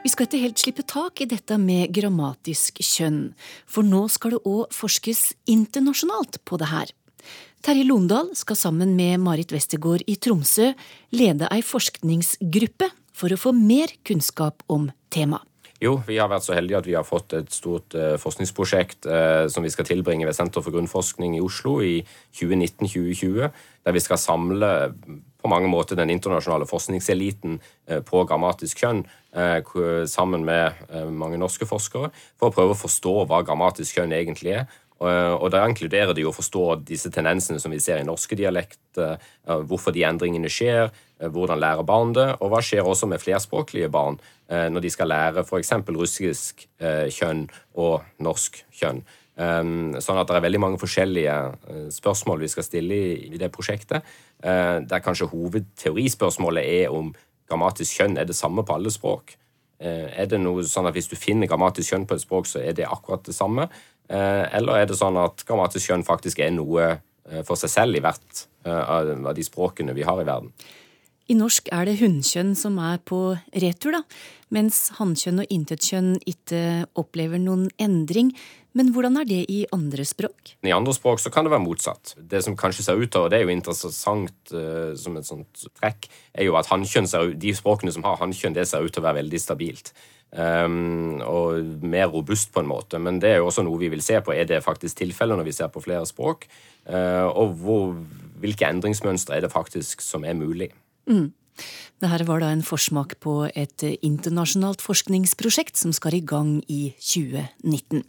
Vi 0.01 0.13
skal 0.15 0.29
ikke 0.29 0.45
helt 0.47 0.63
slippe 0.63 0.87
tak 0.87 1.21
i 1.21 1.29
dette 1.35 1.59
med 1.59 1.91
grammatisk 1.99 2.79
kjønn, 2.79 3.35
for 3.67 3.83
nå 3.83 4.07
skal 4.07 4.37
det 4.37 4.43
òg 4.47 4.71
forskes 4.71 5.33
internasjonalt 5.51 6.45
på 6.47 6.63
det 6.63 6.71
her. 6.71 6.95
Terje 7.61 7.85
Londal 7.85 8.31
skal 8.39 8.57
sammen 8.57 8.95
med 8.97 9.19
Marit 9.21 9.51
Westergård 9.53 10.07
i 10.09 10.15
Tromsø 10.17 10.71
lede 11.13 11.51
ei 11.53 11.61
forskningsgruppe 11.61 12.89
for 13.21 13.33
å 13.33 13.41
få 13.41 13.55
mer 13.57 13.93
kunnskap 14.07 14.65
om 14.73 14.91
temaet. 15.13 15.47
Jo, 15.81 15.95
vi 16.05 16.19
har 16.21 16.29
vært 16.29 16.45
så 16.45 16.53
heldige 16.53 16.77
at 16.77 16.89
vi 16.91 16.93
har 16.93 17.07
fått 17.09 17.33
et 17.39 17.55
stort 17.57 17.95
eh, 17.97 18.19
forskningsprosjekt 18.21 19.07
eh, 19.09 19.47
som 19.49 19.65
vi 19.65 19.71
skal 19.73 19.87
tilbringe 19.89 20.27
ved 20.29 20.37
Senter 20.37 20.61
for 20.61 20.75
grunnforskning 20.75 21.39
i 21.39 21.41
Oslo 21.41 21.79
i 21.81 22.03
2019-2020, 22.37 23.49
der 23.89 23.97
vi 23.97 24.03
skal 24.05 24.21
samle 24.21 24.69
på 25.41 25.49
mange 25.49 25.71
måter 25.73 25.97
den 25.97 26.13
internasjonale 26.13 26.69
forskningseliten 26.69 27.57
eh, 27.89 28.03
på 28.05 28.27
grammatisk 28.29 28.85
kjønn 28.85 29.07
eh, 29.33 30.05
sammen 30.11 30.45
med 30.45 30.85
eh, 30.91 31.09
mange 31.09 31.41
norske 31.41 31.69
forskere, 31.69 32.13
for 32.37 32.51
å 32.51 32.57
prøve 32.59 32.77
å 32.77 32.83
forstå 32.83 33.15
hva 33.31 33.41
grammatisk 33.47 33.97
kjønn 33.99 34.13
egentlig 34.17 34.59
er. 34.61 34.81
Og, 35.01 35.11
og 35.41 35.47
da 35.53 35.63
inkluderer 35.65 36.13
det 36.13 36.25
jo 36.27 36.33
å 36.33 36.37
forstå 36.37 36.65
disse 36.89 37.09
tendensene 37.13 37.61
som 37.63 37.73
vi 37.73 37.81
ser 37.81 38.03
i 38.03 38.07
norske 38.09 38.37
dialekter, 38.37 39.17
eh, 39.17 39.63
hvorfor 39.69 39.97
de 39.97 40.05
endringene 40.05 40.51
skjer, 40.53 40.91
eh, 41.21 41.31
hvordan 41.33 41.63
lærer 41.63 41.87
barn 41.89 42.13
det, 42.17 42.27
og 42.41 42.53
hva 42.53 42.61
skjer 42.65 42.85
også 42.85 43.09
med 43.09 43.23
flerspråklige 43.23 43.89
barn 43.93 44.21
eh, 44.51 44.69
når 44.69 44.85
de 44.85 44.93
skal 44.93 45.09
lære 45.09 45.47
f.eks. 45.47 45.73
russisk 45.89 46.67
eh, 46.83 47.09
kjønn 47.09 47.47
og 47.81 48.05
norsk 48.21 48.61
kjønn. 48.77 49.01
Um, 49.41 49.95
sånn 50.03 50.19
at 50.21 50.29
det 50.29 50.37
er 50.37 50.43
veldig 50.45 50.61
mange 50.61 50.79
forskjellige 50.83 51.35
eh, 51.73 51.85
spørsmål 51.95 52.43
vi 52.43 52.49
skal 52.53 52.67
stille 52.67 52.97
i, 53.15 53.39
det 53.41 53.49
prosjektet. 53.55 54.05
Eh, 54.43 54.81
der 54.85 55.05
kanskje 55.05 55.31
hovedteorispørsmålet 55.31 56.67
er 56.83 56.93
om 56.93 57.15
grammatisk 57.49 58.03
kjønn 58.03 58.19
er 58.21 58.29
det 58.29 58.37
samme 58.37 58.67
på 58.67 58.77
alle 58.77 58.93
språk. 58.93 59.39
Eh, 59.81 60.11
er 60.13 60.29
det 60.29 60.43
noe 60.43 60.67
sånn 60.69 60.91
at 60.91 60.97
Hvis 60.99 61.09
du 61.09 61.17
finner 61.17 61.49
grammatisk 61.49 61.95
kjønn 61.95 62.05
på 62.11 62.19
et 62.19 62.25
språk, 62.27 62.51
så 62.51 62.61
er 62.61 62.77
det 62.77 62.85
akkurat 62.85 63.25
det 63.25 63.35
samme? 63.35 63.71
Eh, 64.11 64.45
Eller 64.59 64.83
er 64.83 64.91
det 64.91 64.99
sånn 64.99 65.19
at 65.21 65.45
grammatisk 65.47 65.93
kjønn 65.93 66.07
faktisk 66.07 66.43
er 66.43 66.53
noe 66.55 66.87
eh, 66.91 67.43
for 67.47 67.59
seg 67.61 67.71
selv 67.71 67.99
i 67.99 68.05
hvert 68.05 68.47
eh, 68.67 68.83
av 68.83 69.11
av 69.15 69.35
de 69.37 69.47
språkene 69.47 69.95
vi 69.95 70.07
har 70.07 70.21
i 70.21 70.27
verden? 70.27 70.51
I 71.31 71.37
norsk 71.39 71.69
er 71.71 71.87
det 71.87 72.01
hunnkjønn 72.01 72.57
som 72.59 72.79
er 72.83 72.97
på 73.07 73.21
retur, 73.63 73.95
da, 73.95 74.01
mens 74.51 74.89
hannkjønn 74.97 75.45
og 75.45 75.53
intetkjønn 75.55 76.17
ikke 76.27 76.89
opplever 76.99 77.39
noen 77.39 77.69
endring. 77.79 78.33
Men 78.75 78.91
hvordan 78.95 79.21
er 79.21 79.29
det 79.29 79.45
i 79.51 79.61
andre 79.75 80.03
språk? 80.07 80.57
I 80.67 80.75
andre 80.75 80.95
språk 80.95 81.23
så 81.23 81.31
kan 81.31 81.47
det 81.47 81.53
være 81.55 81.63
motsatt. 81.63 82.17
Det 82.19 82.43
som 82.43 82.59
kanskje 82.59 82.87
ser 82.87 82.99
ut 82.99 83.15
av, 83.15 83.29
og 83.29 83.31
det 83.31 83.39
er 83.39 83.47
jo 83.47 83.55
interessant 83.55 84.55
uh, 84.55 84.91
som 84.99 85.19
et 85.19 85.27
sånt 85.27 85.65
trekk, 85.79 86.11
er 86.35 86.47
jo 86.47 86.59
at 86.59 86.71
ser, 86.71 87.31
de 87.35 87.55
språkene 87.55 87.95
som 87.95 88.07
har 88.07 88.19
hannkjønn, 88.19 88.55
det 88.55 88.67
ser 88.67 88.83
ut 88.83 88.91
til 88.95 89.03
å 89.03 89.07
være 89.07 89.23
veldig 89.23 89.43
stabilt. 89.43 89.95
Um, 90.31 91.19
og 91.27 91.83
mer 91.83 92.07
robust 92.07 92.53
på 92.55 92.63
en 92.63 92.71
måte. 92.71 93.01
Men 93.03 93.19
det 93.19 93.33
er 93.33 93.41
jo 93.41 93.49
også 93.51 93.65
noe 93.67 93.81
vi 93.81 93.91
vil 93.91 94.03
se 94.05 94.21
på. 94.23 94.35
Er 94.35 94.47
det 94.47 94.63
faktisk 94.63 95.01
tilfellet 95.03 95.39
når 95.39 95.49
vi 95.49 95.57
ser 95.57 95.73
på 95.75 95.83
flere 95.83 96.07
språk? 96.07 96.47
Uh, 96.87 97.27
og 97.27 97.57
hvor, 97.59 97.99
hvilke 98.39 98.69
endringsmønstre 98.69 99.37
er 99.37 99.47
det 99.47 99.53
faktisk 99.53 100.05
som 100.07 100.25
er 100.25 100.39
mulig? 100.39 100.71
Mm. 101.11 101.33
Dette 102.01 102.25
var 102.25 102.41
da 102.41 102.53
en 102.55 102.63
forsmak 102.65 103.19
på 103.21 103.43
et 103.51 103.85
internasjonalt 103.85 104.81
forskningsprosjekt 104.81 105.77
som 105.77 105.93
skal 105.93 106.17
i 106.17 106.23
gang 106.25 106.61
i 106.71 106.95
2019. 106.97 108.07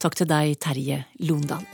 Takk 0.00 0.16
til 0.20 0.30
deg, 0.30 0.54
Terje 0.62 1.02
Londal. 1.26 1.66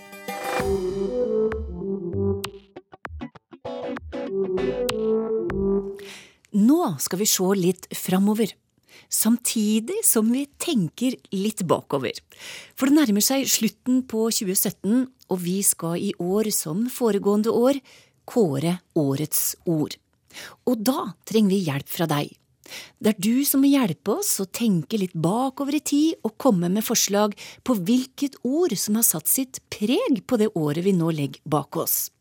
Nå 6.51 6.81
skal 6.99 7.21
vi 7.21 7.29
se 7.31 7.53
litt 7.55 7.87
framover. 7.95 8.57
Samtidig 9.11 10.05
som 10.07 10.29
vi 10.31 10.45
tenker 10.63 11.17
litt 11.35 11.65
bakover. 11.67 12.15
For 12.79 12.87
det 12.87 12.99
nærmer 13.01 13.25
seg 13.25 13.49
slutten 13.51 14.05
på 14.07 14.29
2017, 14.31 15.09
og 15.31 15.43
vi 15.43 15.59
skal 15.67 15.99
i 15.99 16.13
år, 16.23 16.53
som 16.55 16.87
foregående 16.91 17.51
år, 17.51 17.81
kåre 18.31 18.79
årets 18.99 19.57
ord. 19.67 19.97
Og 20.71 20.85
da 20.87 21.11
trenger 21.27 21.57
vi 21.57 21.65
hjelp 21.67 21.91
fra 21.91 22.07
deg. 22.11 22.31
Det 23.03 23.15
er 23.15 23.19
du 23.19 23.43
som 23.49 23.65
må 23.65 23.71
hjelpe 23.73 24.15
oss 24.21 24.37
å 24.43 24.47
tenke 24.47 25.01
litt 25.01 25.17
bakover 25.19 25.75
i 25.75 25.83
tid 25.83 26.21
og 26.27 26.37
komme 26.39 26.71
med 26.71 26.87
forslag 26.87 27.35
på 27.67 27.75
hvilket 27.75 28.39
ord 28.47 28.77
som 28.79 28.99
har 29.01 29.07
satt 29.09 29.31
sitt 29.31 29.59
preg 29.75 30.23
på 30.23 30.39
det 30.39 30.53
året 30.55 30.87
vi 30.87 30.95
nå 30.95 31.11
legger 31.11 31.43
bak 31.51 31.81
oss. 31.81 32.13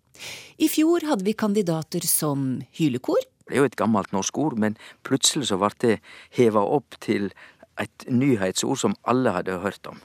I 0.57 0.67
fjor 0.67 1.05
hadde 1.07 1.27
vi 1.27 1.37
kandidater 1.37 2.03
som 2.07 2.63
hylekor. 2.75 3.21
Det 3.49 3.57
er 3.57 3.63
jo 3.63 3.69
et 3.69 3.79
gammelt 3.79 4.13
norsk 4.13 4.37
ord, 4.37 4.57
men 4.61 4.77
plutselig 5.07 5.49
så 5.49 5.57
ble 5.57 5.71
det 5.81 5.95
heva 6.37 6.61
opp 6.61 6.99
til 7.01 7.31
et 7.79 8.05
nyhetsord 8.11 8.77
som 8.77 8.93
alle 9.09 9.33
hadde 9.33 9.57
hørt 9.63 9.87
om. 9.89 9.97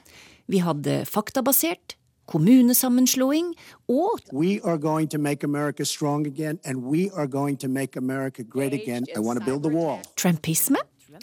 Vi 0.49 0.61
hadde 0.63 1.03
faktabasert, 1.09 1.95
kommunesammenslåing 2.25 3.51
og 3.91 4.23
We 4.33 4.57
are 4.63 4.79
going 4.81 5.07
to 5.13 5.19
make 5.21 5.45
America 5.45 5.85
strong 5.85 6.25
again, 6.25 6.59
and 6.65 6.83
we 6.83 7.11
are 7.13 7.27
going 7.27 7.57
to 7.61 7.69
make 7.69 7.95
America 7.95 8.43
great 8.43 8.73
again. 8.73 9.05
I 9.15 9.19
want 9.19 9.39
to 9.39 9.45
build 9.45 9.61
the 9.61 9.69
wall. 9.69 10.01
Trumpisme, 10.17 10.81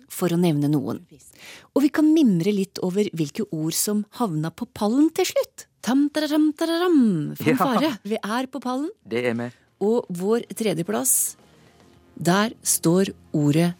for 0.08 0.32
å 0.32 0.38
nevne 0.38 0.70
noen. 0.70 1.02
Og 1.74 1.82
vi 1.84 1.90
kan 1.92 2.06
mimre 2.14 2.52
litt 2.54 2.78
over 2.86 3.08
hvilke 3.16 3.48
ord 3.50 3.74
som 3.76 4.04
havna 4.20 4.52
på 4.54 4.68
pallen 4.76 5.10
til 5.16 5.26
slutt. 5.32 5.66
Tam-tararam-tararam, 5.82 7.34
fanfare. 7.40 7.88
Ja. 7.88 7.94
Vi 8.06 8.18
er 8.22 8.46
på 8.46 8.62
pallen. 8.62 8.90
Det 9.02 9.24
er 9.26 9.34
vi. 9.38 9.48
Og 9.82 10.06
vår 10.14 10.46
tredjeplass, 10.54 11.34
der 12.14 12.52
står 12.62 13.12
ordet 13.32 13.72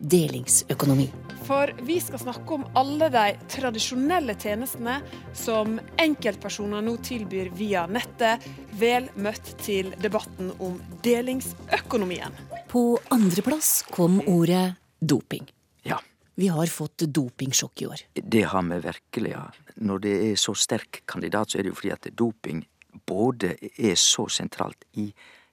delingsøkonomi. 0.00 1.10
For 1.50 1.72
vi 1.82 1.96
skal 2.00 2.20
snakke 2.22 2.54
om 2.54 2.64
alle 2.78 3.08
de 3.10 3.24
tradisjonelle 3.50 4.36
tjenestene 4.38 5.00
som 5.34 5.80
enkeltpersoner 5.98 6.84
nå 6.86 6.94
tilbyr 7.02 7.50
via 7.58 7.86
nettet. 7.90 8.44
Vel 8.78 9.08
møtt 9.18 9.56
til 9.64 9.90
debatten 10.00 10.52
om 10.62 10.78
delingsøkonomien. 11.02 12.36
På 12.70 13.00
andreplass 13.10 13.80
kom 13.90 14.20
ordet 14.30 14.76
doping. 15.00 15.48
Ja. 15.82 15.98
Vi 16.38 16.48
har 16.54 16.70
fått 16.70 17.02
dopingsjokk 17.10 17.82
i 17.82 17.88
år. 17.90 18.04
Det 18.14 18.44
har 18.52 18.62
vi 18.70 18.78
virkelig, 18.86 19.32
ja. 19.34 19.48
Når 19.82 20.04
det 20.06 20.14
er 20.30 20.38
så 20.38 20.54
sterk 20.54 21.02
kandidat, 21.10 21.50
så 21.50 21.58
er 21.58 21.66
det 21.66 21.74
jo 21.74 21.80
fordi 21.80 21.92
at 21.96 22.12
doping 22.14 22.62
både 23.06 23.56
er 23.74 23.98
så 23.98 24.28
sentralt 24.30 24.86
i 25.02 25.10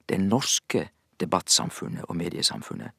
det 0.07 0.21
norske 0.21 0.85
debattsamfunnet 1.21 2.07
og 2.07 2.17
mediesamfunnet, 2.19 2.93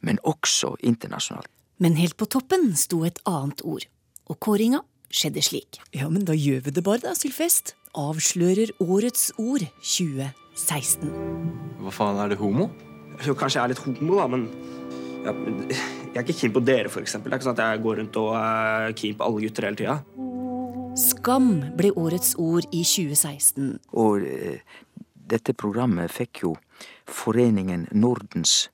men 0.00 0.20
også 0.24 0.76
internasjonalt. 0.86 1.50
Men 1.80 1.96
helt 1.96 2.18
på 2.20 2.28
toppen 2.28 2.74
sto 2.76 3.04
et 3.08 3.18
annet 3.28 3.62
ord, 3.64 3.86
og 4.28 4.40
kåringa 4.44 4.82
skjedde 5.10 5.42
slik. 5.42 5.80
Ja, 5.96 6.10
men 6.12 6.26
da 6.28 6.36
gjør 6.36 6.66
vi 6.66 6.74
det 6.76 6.84
bare, 6.86 7.02
da, 7.04 7.14
Sylfest. 7.18 7.74
Avslører 7.98 8.70
årets 8.84 9.30
ord 9.40 9.64
2016. 9.82 11.08
Hva 11.80 11.94
faen, 11.94 12.20
er 12.22 12.30
det 12.30 12.38
homo? 12.38 12.68
Jo, 13.26 13.34
kanskje 13.34 13.58
jeg 13.58 13.64
er 13.64 13.72
litt 13.72 13.82
homo, 13.82 14.20
da, 14.20 14.28
men 14.30 14.46
ja, 15.24 15.34
jeg 16.10 16.20
er 16.20 16.24
ikke 16.24 16.38
keen 16.44 16.54
på 16.54 16.62
dere, 16.64 16.92
eksempel. 17.00 17.30
Det 17.30 17.34
er 17.34 17.40
ikke 17.40 17.48
sånn 17.48 17.58
at 17.58 17.64
jeg 17.64 17.82
går 17.84 17.98
rundt 18.00 18.20
og 18.20 18.30
er 18.38 18.94
keen 19.00 19.18
på 19.18 19.26
alle 19.26 19.42
gutter 19.44 19.66
hele 19.68 19.80
tida. 19.80 19.96
Skam 21.00 21.50
ble 21.78 21.92
årets 21.98 22.34
ord 22.40 22.66
i 22.74 22.82
2016. 22.84 23.76
Og 24.00 24.24
eh, 24.26 24.62
dette 25.30 25.54
programmet 25.54 26.10
fikk 26.12 26.44
jo 26.44 26.54
Foreningen 27.10 27.88
Nordens 27.92 28.70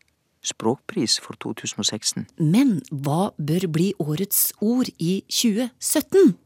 språkpris 0.46 1.18
for 1.22 1.38
2016. 1.42 2.26
Men 2.38 2.80
hva 2.90 3.32
bør 3.36 3.66
bli 3.72 3.92
årets 3.98 4.52
ord 4.62 4.90
i 5.02 5.20
2017? 5.32 6.36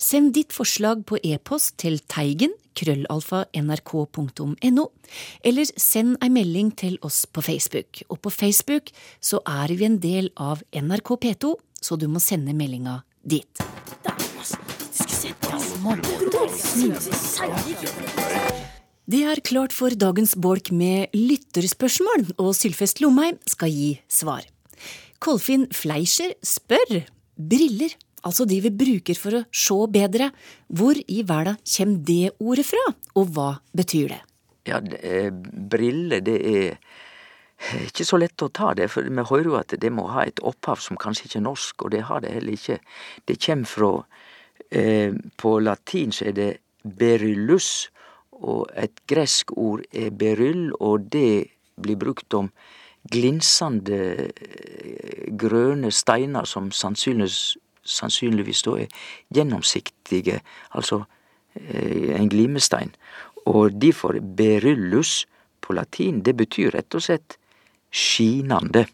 Send 0.00 0.32
ditt 0.34 0.54
forslag 0.54 1.04
på 1.06 1.20
e-post 1.22 1.76
til 1.82 2.00
teigen 2.10 2.54
krøllalfa 2.78 3.44
nrk.no, 3.58 4.86
eller 5.44 5.72
send 5.76 6.16
ei 6.24 6.30
melding 6.32 6.72
til 6.78 6.98
oss 7.04 7.24
på 7.26 7.44
Facebook. 7.44 8.02
Og 8.08 8.22
på 8.24 8.32
Facebook 8.32 8.92
så 9.20 9.42
er 9.46 9.74
vi 9.76 9.86
en 9.86 10.00
del 10.02 10.32
av 10.40 10.64
NRK 10.72 11.14
P2, 11.24 11.54
så 11.82 12.00
du 12.00 12.08
må 12.08 12.22
sende 12.22 12.56
meldinga 12.56 13.02
dit. 13.22 13.62
Det 19.02 19.24
er 19.26 19.40
klart 19.42 19.72
for 19.74 19.90
dagens 19.98 20.36
bolk 20.38 20.68
med 20.70 21.10
lytterspørsmål, 21.16 22.36
og 22.38 22.52
Sylfest 22.54 23.00
Lomheim 23.02 23.40
skal 23.50 23.72
gi 23.74 23.96
svar. 24.06 24.44
Kolfinn 25.18 25.66
Fleischer 25.74 26.36
spør 26.46 27.00
briller, 27.34 27.96
altså 28.22 28.46
de 28.46 28.60
vi 28.62 28.70
bruker 28.70 29.18
for 29.18 29.40
å 29.40 29.44
se 29.50 29.78
bedre, 29.90 30.28
hvor 30.70 30.94
i 30.94 31.24
verden 31.26 31.58
kommer 31.66 32.04
det 32.06 32.30
ordet 32.38 32.66
fra, 32.68 32.82
og 33.18 33.32
hva 33.34 33.48
betyr 33.74 34.14
det? 34.14 34.20
Ja, 34.70 34.78
det 34.78 35.32
briller, 35.72 36.22
det 36.22 36.38
er 36.46 36.78
ikke 37.88 38.06
så 38.06 38.20
lett 38.22 38.42
å 38.46 38.52
ta 38.54 38.70
det, 38.78 38.86
for 38.90 39.02
vi 39.02 39.26
hører 39.32 39.50
jo 39.50 39.58
at 39.58 39.74
det 39.82 39.90
må 39.90 40.06
ha 40.14 40.28
et 40.28 40.38
opphav 40.46 40.78
som 40.82 40.98
kanskje 41.00 41.26
ikke 41.26 41.40
er 41.40 41.48
norsk, 41.48 41.82
og 41.82 41.90
det 41.94 42.04
har 42.06 42.22
det 42.22 42.36
heller 42.36 42.54
ikke. 42.54 42.78
Det 43.26 43.38
kommer 43.42 43.66
fra 43.66 43.90
eh, 44.70 45.10
På 45.42 45.58
latin 45.58 46.14
så 46.14 46.30
er 46.30 46.38
det 46.38 46.50
beryllus, 46.82 47.90
og 48.42 48.70
et 48.76 49.02
gresk 49.08 49.52
ord 49.56 49.84
er 49.94 50.10
beryll, 50.10 50.72
og 50.80 51.08
det 51.12 51.52
blir 51.82 51.98
brukt 51.98 52.34
om 52.34 52.50
glinsende 53.10 54.00
eh, 54.28 55.28
grønne 55.38 55.90
steiner 55.90 56.46
som 56.46 56.70
sannsynligvis, 56.74 57.56
sannsynligvis 57.82 58.62
da 58.66 58.76
er 58.84 59.04
gjennomsiktige, 59.34 60.40
altså 60.70 61.02
eh, 61.54 62.14
en 62.18 62.30
glimestein. 62.30 62.94
Og 63.46 63.78
derfor 63.82 64.20
beryllus 64.20 65.26
på 65.62 65.74
latin, 65.74 66.22
det 66.22 66.36
betyr 66.38 66.74
rett 66.76 66.94
og 66.94 67.06
slett 67.06 67.38
skinande. 67.90 68.86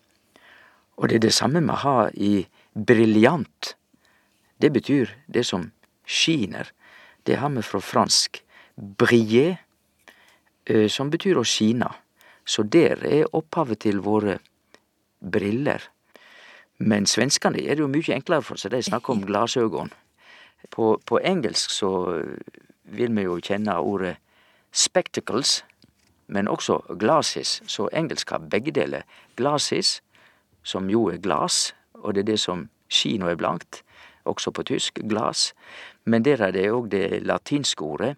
Og 0.98 1.08
det 1.08 1.18
er 1.18 1.26
det 1.28 1.36
samme 1.36 1.62
vi 1.62 1.80
har 1.84 2.10
i 2.14 2.32
briljant. 2.74 3.74
Det 4.60 4.72
betyr 4.72 5.12
det 5.26 5.46
som 5.46 5.70
skiner. 6.06 6.72
Det 7.26 7.36
har 7.36 7.52
vi 7.54 7.62
fra 7.62 7.80
fransk 7.80 8.42
briller, 8.78 9.58
eh, 10.66 10.88
som 10.88 11.10
betyr 11.10 11.38
å 11.38 11.46
skine. 11.46 11.90
Så 12.46 12.62
der 12.62 13.04
er 13.04 13.34
opphavet 13.34 13.80
til 13.84 14.00
våre 14.00 14.38
briller. 15.20 15.82
Men 16.78 17.06
svenskene 17.06 17.58
er 17.58 17.74
det 17.74 17.82
jo 17.82 17.90
mye 17.90 18.14
enklere 18.14 18.42
for 18.42 18.56
seg, 18.56 18.72
de 18.72 18.82
snakker 18.82 19.12
om 19.12 19.24
glasøgon. 19.26 19.90
På, 20.70 20.96
på 21.04 21.18
engelsk 21.18 21.70
så 21.70 21.90
vil 22.88 23.14
vi 23.16 23.26
jo 23.26 23.38
kjenne 23.42 23.74
ordet 23.78 24.16
spectacles, 24.72 25.64
men 26.28 26.48
også 26.48 26.78
glasses, 27.00 27.62
så 27.66 27.88
engelsk 27.92 28.30
har 28.30 28.46
begge 28.52 28.72
deler. 28.76 29.02
Glasses, 29.36 30.02
som 30.62 30.90
jo 30.90 31.08
er 31.08 31.18
glas, 31.24 31.74
og 31.94 32.14
det 32.14 32.26
er 32.26 32.32
det 32.32 32.40
som 32.40 32.68
kino 32.88 33.28
er 33.28 33.38
blankt, 33.40 33.82
også 34.28 34.52
på 34.52 34.62
tysk, 34.62 35.00
glas. 35.08 35.52
Men 36.04 36.24
der 36.24 36.42
er 36.44 36.52
det 36.52 36.68
òg 36.70 36.90
det 36.92 37.22
latinske 37.26 37.84
ordet, 37.84 38.16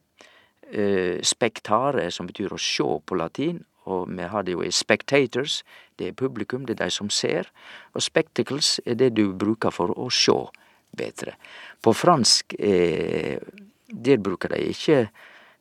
spektare, 1.27 2.11
som 2.15 2.29
betyr 2.29 2.53
å 2.55 2.61
sjå 2.61 3.01
på 3.03 3.17
latin. 3.19 3.65
Og 3.91 4.11
vi 4.13 4.27
har 4.29 4.45
det 4.45 4.55
jo 4.55 4.63
i 4.63 4.71
spectators, 4.71 5.63
det 5.99 6.11
er 6.11 6.17
publikum, 6.17 6.67
det 6.67 6.77
er 6.77 6.85
de 6.85 6.95
som 6.95 7.11
ser. 7.11 7.49
Og 7.95 8.05
spectacles 8.05 8.79
er 8.87 8.99
det 9.01 9.15
du 9.17 9.33
bruker 9.33 9.73
for 9.75 9.93
å 9.99 10.11
sjå 10.13 10.39
betre. 10.97 11.37
På 11.83 11.95
fransk 11.97 12.55
eh, 12.59 13.41
der 13.91 14.23
bruker 14.23 14.55
de 14.55 14.71
ikke 14.71 15.03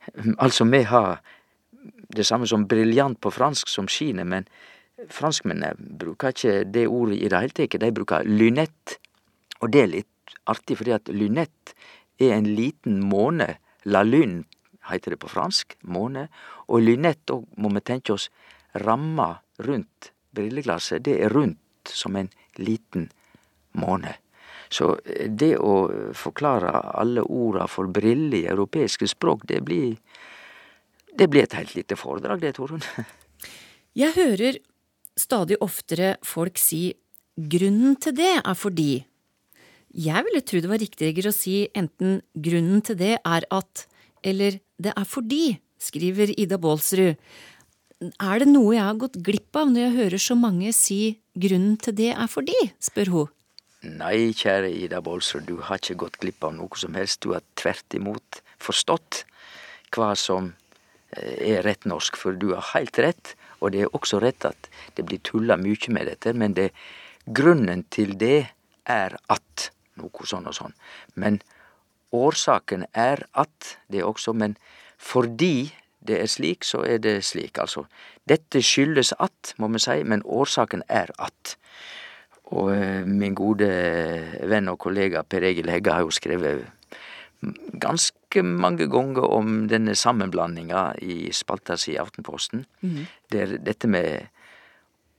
Altså, 0.45 0.65
vi 0.65 0.83
har 0.87 1.19
det 2.15 2.25
samme 2.25 2.47
som 2.47 2.65
briljant 2.67 3.19
på 3.21 3.29
fransk, 3.29 3.67
som 3.67 3.87
skinner, 3.87 4.25
men 4.25 4.47
franskmennene 5.11 5.75
bruker 5.99 6.33
ikke 6.33 6.63
det 6.65 6.87
ordet 6.87 7.19
i 7.19 7.29
det 7.29 7.41
hele 7.43 7.55
tatt. 7.55 7.77
De 7.81 7.91
bruker 7.93 8.25
lynett. 8.25 8.95
Og 9.61 9.69
det 9.73 9.83
er 9.83 9.91
litt 9.91 10.33
artig, 10.49 10.79
fordi 10.79 10.95
at 10.95 11.11
lynett 11.13 11.75
er 12.19 12.33
en 12.37 12.47
liten 12.55 13.03
måne. 13.05 13.51
La 13.85 14.01
lune 14.03 14.47
heter 14.91 15.15
det 15.15 15.21
på 15.21 15.31
fransk. 15.31 15.77
Måne. 15.89 16.27
Og 16.67 16.83
lynett, 16.83 17.29
òg 17.33 17.45
må 17.57 17.71
vi 17.75 17.83
tenke 17.85 18.15
oss 18.15 18.29
ramma 18.85 19.35
rundt 19.65 20.11
brilleglasset. 20.35 21.03
Det 21.05 21.19
er 21.23 21.33
rundt 21.33 21.93
som 21.93 22.15
en 22.19 22.29
liten 22.59 23.09
måne. 23.79 24.15
Så 24.69 24.93
det 25.25 25.55
å 25.57 25.89
forklare 26.13 26.69
alle 27.01 27.23
orda 27.25 27.65
for 27.67 27.89
briller 27.89 28.37
i 28.37 28.49
europeiske 28.51 29.07
språk, 29.09 29.47
det 29.49 29.63
blir 29.65 29.95
det 31.19 31.27
blir 31.27 31.43
et 31.43 31.55
helt 31.57 31.73
lite 31.75 31.97
foredrag, 31.99 32.39
det, 32.39 32.53
Torunn. 32.55 32.83
Jeg 33.99 34.13
hører 34.15 34.59
stadig 35.19 35.57
oftere 35.59 36.13
folk 36.23 36.59
si 36.61 36.93
grunnen 37.35 37.97
til 37.99 38.15
det 38.15 38.35
er 38.37 38.55
fordi. 38.55 39.01
Jeg 39.89 40.25
ville 40.27 40.43
tro 40.45 40.61
det 40.61 40.69
var 40.69 40.79
riktigere 40.79 41.31
å 41.31 41.35
si 41.35 41.63
enten 41.75 42.19
grunnen 42.37 42.83
til 42.85 42.99
det 42.99 43.15
er 43.17 43.47
at 43.49 43.87
eller 44.23 44.59
det 44.79 44.93
er 44.95 45.07
fordi, 45.07 45.59
skriver 45.79 46.31
Ida 46.39 46.59
Baalsrud. 46.61 47.17
Er 47.99 48.39
det 48.39 48.47
noe 48.47 48.75
jeg 48.77 48.85
har 48.85 48.99
gått 48.99 49.19
glipp 49.23 49.57
av 49.59 49.71
når 49.71 49.83
jeg 49.83 49.97
hører 49.97 50.23
så 50.23 50.37
mange 50.39 50.71
si 50.75 51.01
grunnen 51.35 51.75
til 51.83 51.97
det 51.97 52.13
er 52.13 52.31
fordi, 52.31 52.55
spør 52.79 53.11
hun. 53.15 53.33
Nei, 53.83 54.31
kjære 54.35 54.71
Ida 54.75 54.99
Baalsrud, 55.03 55.45
du 55.47 55.59
har 55.63 55.79
ikke 55.79 55.99
gått 56.05 56.19
glipp 56.23 56.43
av 56.47 56.55
noe 56.55 56.79
som 56.79 56.95
helst. 56.99 57.21
Du 57.23 57.35
har 57.35 57.43
tvert 57.59 57.95
imot 57.95 58.41
forstått 58.59 59.23
hva 59.95 60.13
som 60.19 60.53
eh, 61.15 61.55
er 61.55 61.63
rett 61.67 61.87
norsk, 61.87 62.19
for 62.19 62.35
du 62.35 62.51
har 62.53 62.65
helt 62.73 62.99
rett. 62.99 63.35
Og 63.59 63.75
det 63.75 63.85
er 63.85 63.95
også 63.95 64.19
rett 64.23 64.47
at 64.47 64.69
det 64.95 65.07
blir 65.07 65.23
tulla 65.23 65.59
mye 65.59 65.95
med 65.95 66.07
dette, 66.11 66.35
men 66.35 66.55
det, 66.55 66.69
grunnen 67.27 67.85
til 67.91 68.15
det 68.19 68.49
er 68.87 69.15
at 69.31 69.69
noe 69.99 70.27
sånn 70.27 70.47
og 70.47 70.55
sånn. 70.55 70.75
Men 71.19 71.39
årsaken 72.15 72.85
er 72.93 73.23
at 73.33 73.75
det 73.91 74.03
også, 74.03 74.33
men 74.33 74.57
fordi 74.97 75.73
det 75.99 76.21
er 76.21 76.31
slik, 76.31 76.63
så 76.63 76.83
er 76.87 76.97
det 77.03 77.23
slik, 77.27 77.57
altså. 77.59 77.85
Dette 78.29 78.61
skyldes 78.63 79.13
at, 79.19 79.53
må 79.57 79.67
vi 79.73 79.81
si, 79.83 80.01
men 80.03 80.23
årsaken 80.25 80.83
er 80.89 81.11
at. 81.19 81.55
Og 82.55 82.71
eh, 82.73 83.05
min 83.05 83.35
gode 83.37 83.69
venn 84.49 84.71
og 84.71 84.79
kollega 84.79 85.23
Per 85.23 85.45
Egil 85.45 85.69
Hegge 85.69 85.93
har 85.93 86.05
jo 86.05 86.13
skrevet 86.13 86.65
ganske 87.79 88.43
mange 88.43 88.89
ganger 88.91 89.23
om 89.23 89.67
denne 89.71 89.95
sammenblandinga 89.95 90.81
i 91.01 91.31
spalta 91.31 91.77
si 91.79 91.93
i 91.93 92.01
Aftenposten. 92.01 92.65
mm. 92.81 93.05
Der 93.31 93.57
dette 93.57 93.87
med 93.87 94.27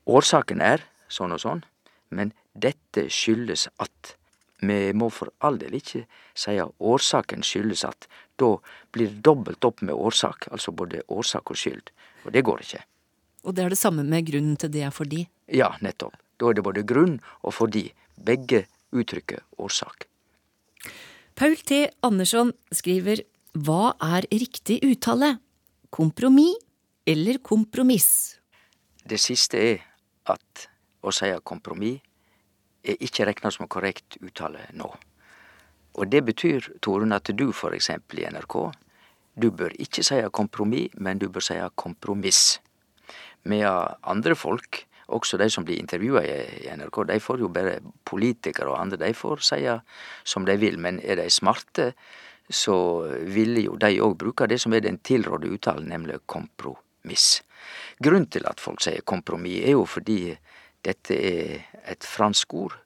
Årsaken 0.06 0.60
er 0.60 0.82
sånn 1.08 1.32
og 1.32 1.40
sånn, 1.40 1.62
men 2.10 2.32
dette 2.54 3.08
skyldes 3.12 3.68
at. 3.78 4.16
Vi 4.60 4.92
må 4.92 5.08
for 5.12 5.32
all 5.40 5.58
del 5.60 5.76
ikkje 5.78 6.04
seie 6.36 6.66
årsaken 6.78 7.44
skyldes 7.46 7.84
at. 7.88 8.08
Da 8.40 8.56
blir 8.92 9.08
det 9.08 9.24
dobbelt 9.24 9.64
opp 9.64 9.80
med 9.82 9.96
årsak, 9.96 10.48
altså 10.52 10.72
både 10.72 11.02
årsak 11.08 11.52
og 11.52 11.60
skyld. 11.60 11.92
Og 12.24 12.32
det 12.34 12.44
går 12.44 12.64
ikke. 12.64 12.82
Og 13.44 13.56
det 13.56 13.64
er 13.64 13.72
det 13.72 13.80
samme 13.80 14.04
med 14.04 14.26
grunnen 14.28 14.58
til 14.60 14.72
det 14.72 14.84
er 14.84 14.92
fordi. 14.92 15.24
Ja, 15.48 15.72
nettopp. 15.80 16.16
Da 16.40 16.50
er 16.50 16.56
det 16.56 16.64
både 16.64 16.84
grunn 16.84 17.18
og 17.42 17.54
fordi. 17.56 17.90
Begge 18.20 18.66
uttrykker 18.92 19.40
årsak. 19.58 20.04
Paul 21.34 21.56
T. 21.56 21.86
Andersson 22.04 22.52
skriver 22.72 23.22
Hva 23.56 23.94
er 23.96 24.26
riktig 24.28 24.80
uttale? 24.84 25.38
Kompromiss 25.90 26.60
eller 27.08 27.40
kompromiss? 27.42 28.36
Det 29.08 29.18
siste 29.18 29.58
er 29.58 29.80
at 30.28 30.68
å 31.00 31.12
si 31.14 31.30
kompromiss 31.42 32.04
er 32.84 33.00
ikke 33.04 33.26
regna 33.28 33.52
som 33.52 33.68
korrekt 33.68 34.18
uttale 34.24 34.66
nå. 34.76 34.90
Og 35.98 36.06
det 36.06 36.22
betyr, 36.24 36.68
Torunn, 36.82 37.12
at 37.12 37.30
du 37.34 37.50
for 37.52 37.74
eksempel 37.74 38.22
i 38.22 38.28
NRK, 38.30 38.56
du 39.40 39.50
bør 39.50 39.74
ikke 39.78 40.04
si 40.06 40.20
kompromiss, 40.32 40.94
men 40.94 41.18
du 41.18 41.28
bør 41.28 41.44
si 41.44 41.58
kompromiss. 41.74 42.60
Medan 43.42 43.96
andre 44.02 44.36
folk, 44.36 44.84
også 45.10 45.38
de 45.40 45.48
som 45.50 45.64
blir 45.66 45.80
intervjua 45.80 46.22
i 46.22 46.70
NRK, 46.78 47.02
de 47.08 47.18
får 47.20 47.42
jo 47.42 47.50
bare 47.50 47.80
politikere 48.06 48.70
og 48.70 48.78
andre, 48.78 49.00
de 49.00 49.14
får 49.16 49.42
si 49.42 49.62
som 50.24 50.46
de 50.46 50.56
vil. 50.60 50.78
Men 50.78 51.00
er 51.02 51.18
de 51.18 51.30
smarte, 51.30 51.92
så 52.50 52.76
ville 53.30 53.64
jo 53.66 53.76
de 53.78 53.98
òg 54.02 54.16
bruke 54.18 54.46
det 54.50 54.60
som 54.62 54.74
er 54.74 54.84
den 54.86 54.98
tilrådde 54.98 55.50
uttalen, 55.54 55.90
nemlig 55.90 56.20
kompromiss. 56.26 57.40
Grunnen 58.02 58.30
til 58.30 58.46
at 58.50 58.62
folk 58.62 58.82
sier 58.82 59.02
kompromiss, 59.06 59.64
er 59.64 59.76
jo 59.78 59.84
fordi 59.86 60.20
dette 60.84 61.16
er 61.16 61.69
et 61.90 62.06
fransk 62.06 62.54
ord. 62.54 62.76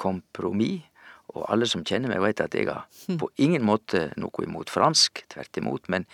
Kompromiss. 0.00 0.88
Og 1.32 1.46
alle 1.48 1.64
som 1.64 1.84
kjenner 1.86 2.10
meg, 2.12 2.20
vet 2.20 2.42
at 2.44 2.52
jeg 2.52 2.68
har 2.68 2.84
på 3.20 3.30
ingen 3.40 3.64
måte 3.64 4.10
noe 4.20 4.44
imot 4.44 4.68
fransk, 4.68 5.22
tvert 5.32 5.56
imot. 5.56 5.88
Men 5.88 6.04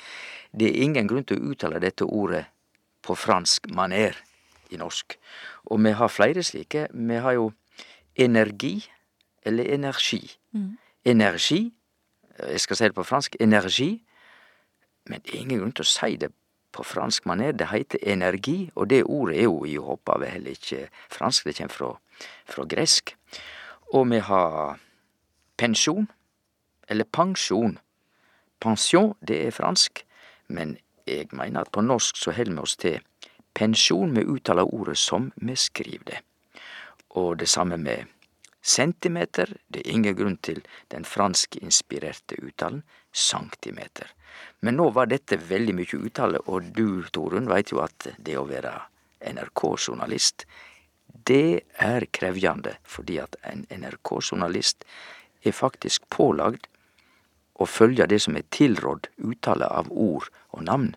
det 0.55 0.69
er 0.71 0.85
ingen 0.85 1.09
grunn 1.11 1.27
til 1.27 1.41
å 1.41 1.51
uttale 1.51 1.81
dette 1.83 2.07
ordet 2.07 2.45
på 3.03 3.17
fransk 3.19 3.67
maner 3.75 4.15
i 4.71 4.79
norsk. 4.79 5.17
Og 5.73 5.83
vi 5.83 5.95
har 5.99 6.13
flere 6.13 6.45
slike. 6.47 6.87
Vi 6.93 7.19
har 7.25 7.35
jo 7.35 7.51
energi 8.19 8.77
eller 9.43 9.75
energi. 9.75 10.23
Mm. 10.53 10.77
Energi, 11.05 11.61
jeg 12.39 12.61
skal 12.61 12.79
si 12.79 12.91
det 12.91 12.95
på 12.95 13.07
fransk, 13.07 13.37
energi. 13.41 13.97
Men 15.09 15.25
det 15.25 15.35
er 15.35 15.43
ingen 15.43 15.63
grunn 15.63 15.75
til 15.75 15.87
å 15.87 15.91
si 15.91 16.19
det 16.21 16.31
på 16.79 16.87
fransk 16.87 17.27
maner. 17.27 17.53
Det 17.53 17.71
heter 17.73 17.99
energi, 18.03 18.71
og 18.75 18.91
det 18.91 19.05
ordet 19.05 19.39
er 19.39 19.49
jo 19.49 19.65
i 19.67 19.79
opphavet 19.79 20.31
heller 20.31 20.55
ikke 20.55 20.89
fransk. 21.11 21.45
Det 21.45 21.57
kommer 21.59 21.75
fra, 21.75 21.91
fra 22.47 22.67
gresk. 22.71 23.17
Og 23.95 24.11
vi 24.11 24.21
har 24.23 24.79
pensjon, 25.59 26.09
eller 26.89 27.05
pensjon. 27.05 27.79
Pensjon, 28.61 29.15
det 29.21 29.47
er 29.47 29.55
fransk, 29.55 30.05
men 30.49 30.77
jeg 31.07 31.29
mener 31.33 31.65
at 31.65 31.73
på 31.73 31.83
norsk 31.83 32.17
så 32.17 32.35
held 32.37 32.55
vi 32.55 32.63
oss 32.63 32.77
til 32.77 33.01
pensjon. 33.55 34.15
Vi 34.17 34.27
uttaler 34.27 34.75
ordet 34.75 34.99
som 34.99 35.33
vi 35.37 35.57
skriver 35.57 36.05
det. 36.13 36.23
Og 37.11 37.39
det 37.39 37.49
samme 37.49 37.79
med 37.79 38.07
centimeter. 38.63 39.57
Det 39.69 39.83
er 39.83 39.93
ingen 39.93 40.17
grunn 40.17 40.37
til 40.37 40.63
den 40.93 41.05
franskinspirerte 41.05 42.39
uttalen 42.43 42.83
centimeter. 43.15 44.13
Men 44.61 44.79
nå 44.79 44.89
var 44.91 45.11
dette 45.11 45.39
veldig 45.39 45.75
mye 45.79 46.01
uttale, 46.03 46.41
og 46.51 46.73
du, 46.75 47.05
Torunn, 47.15 47.49
veit 47.51 47.71
jo 47.71 47.83
at 47.85 48.09
det 48.19 48.35
å 48.39 48.47
være 48.49 48.75
NRK-journalist, 49.35 50.47
det 51.29 51.63
er 51.83 52.07
krevjande, 52.15 52.75
fordi 52.83 53.19
at 53.23 53.39
en 53.47 53.65
NRK-journalist 53.71 54.85
er 55.47 55.55
faktisk 55.55 56.09
pålagd 56.11 56.67
å 57.59 57.67
følge 57.67 58.07
det 58.11 58.21
som 58.23 58.37
er 58.39 58.47
tilrådd 58.55 59.09
uttale 59.31 59.67
av 59.67 59.91
ord 59.91 60.29
og 60.55 60.65
navn. 60.67 60.93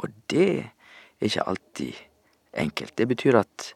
Og 0.00 0.12
det 0.32 0.48
er 0.60 1.28
ikke 1.28 1.46
alltid 1.52 2.02
enkelt. 2.64 2.94
Det 2.96 3.08
betyr 3.08 3.40
at 3.40 3.72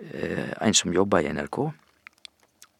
eh, 0.00 0.52
en 0.60 0.76
som 0.76 0.94
jobber 0.94 1.24
i 1.24 1.34
NRK 1.34 1.68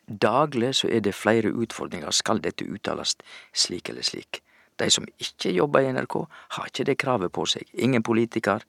Daglig 0.09 0.71
så 0.73 0.89
er 0.89 1.03
det 1.05 1.13
flere 1.13 1.51
utfordringer. 1.53 2.09
Skal 2.17 2.41
dette 2.41 2.65
uttales 2.65 3.13
slik 3.53 3.91
eller 3.93 4.07
slik? 4.07 4.41
De 4.79 4.91
som 4.91 5.07
ikke 5.19 5.53
jobber 5.55 5.85
i 5.85 5.93
NRK, 5.93 6.17
har 6.57 6.71
ikke 6.71 6.87
det 6.89 6.99
kravet 7.01 7.33
på 7.35 7.47
seg. 7.51 7.67
Ingen 7.75 8.05
politiker, 8.07 8.65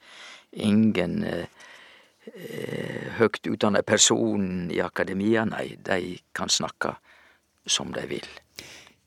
ingen 0.51 1.23
eh, 1.27 1.45
eh, 2.33 3.09
høgt 3.19 3.47
utdanna 3.47 3.83
person 3.85 4.69
i 4.73 4.81
akademia. 4.83 5.45
Nei, 5.49 5.75
de 5.85 6.17
kan 6.35 6.49
snakke 6.49 6.95
som 7.69 7.93
de 7.93 8.05
vil. 8.09 8.27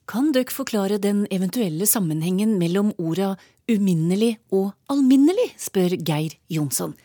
Kan 0.08 0.32
dere 0.34 0.50
forklare 0.52 0.98
den 1.02 1.24
eventuelle 1.30 1.86
sammenhengen 1.86 2.56
mellom 2.60 2.90
orda 2.98 3.34
uminnelig 3.70 4.36
og 4.52 4.72
alminnelig, 4.90 5.52
spør 5.58 5.94
Geir 6.02 6.34
Jonsson. 6.50 6.96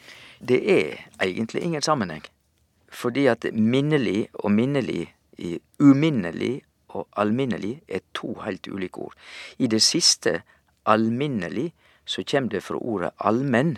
Det 0.42 0.60
er 0.70 0.98
egentlig 1.24 1.64
ingen 1.64 1.82
sammenheng. 1.82 2.26
Fordi 2.90 3.28
at 3.28 3.46
minnelig 3.54 4.28
og 4.34 4.52
minnelig, 4.52 5.14
i 5.38 5.60
uminnelig 5.80 6.64
og 6.98 7.08
alminnelig, 7.20 7.82
er 7.88 8.04
to 8.18 8.34
helt 8.44 8.68
ulike 8.68 9.08
ord. 9.10 9.16
I 9.60 9.68
det 9.72 9.82
siste, 9.86 10.42
alminnelig, 10.86 11.72
så 12.08 12.24
kjem 12.24 12.50
det 12.50 12.64
fra 12.64 12.80
ordet 12.80 13.12
allmenn. 13.20 13.78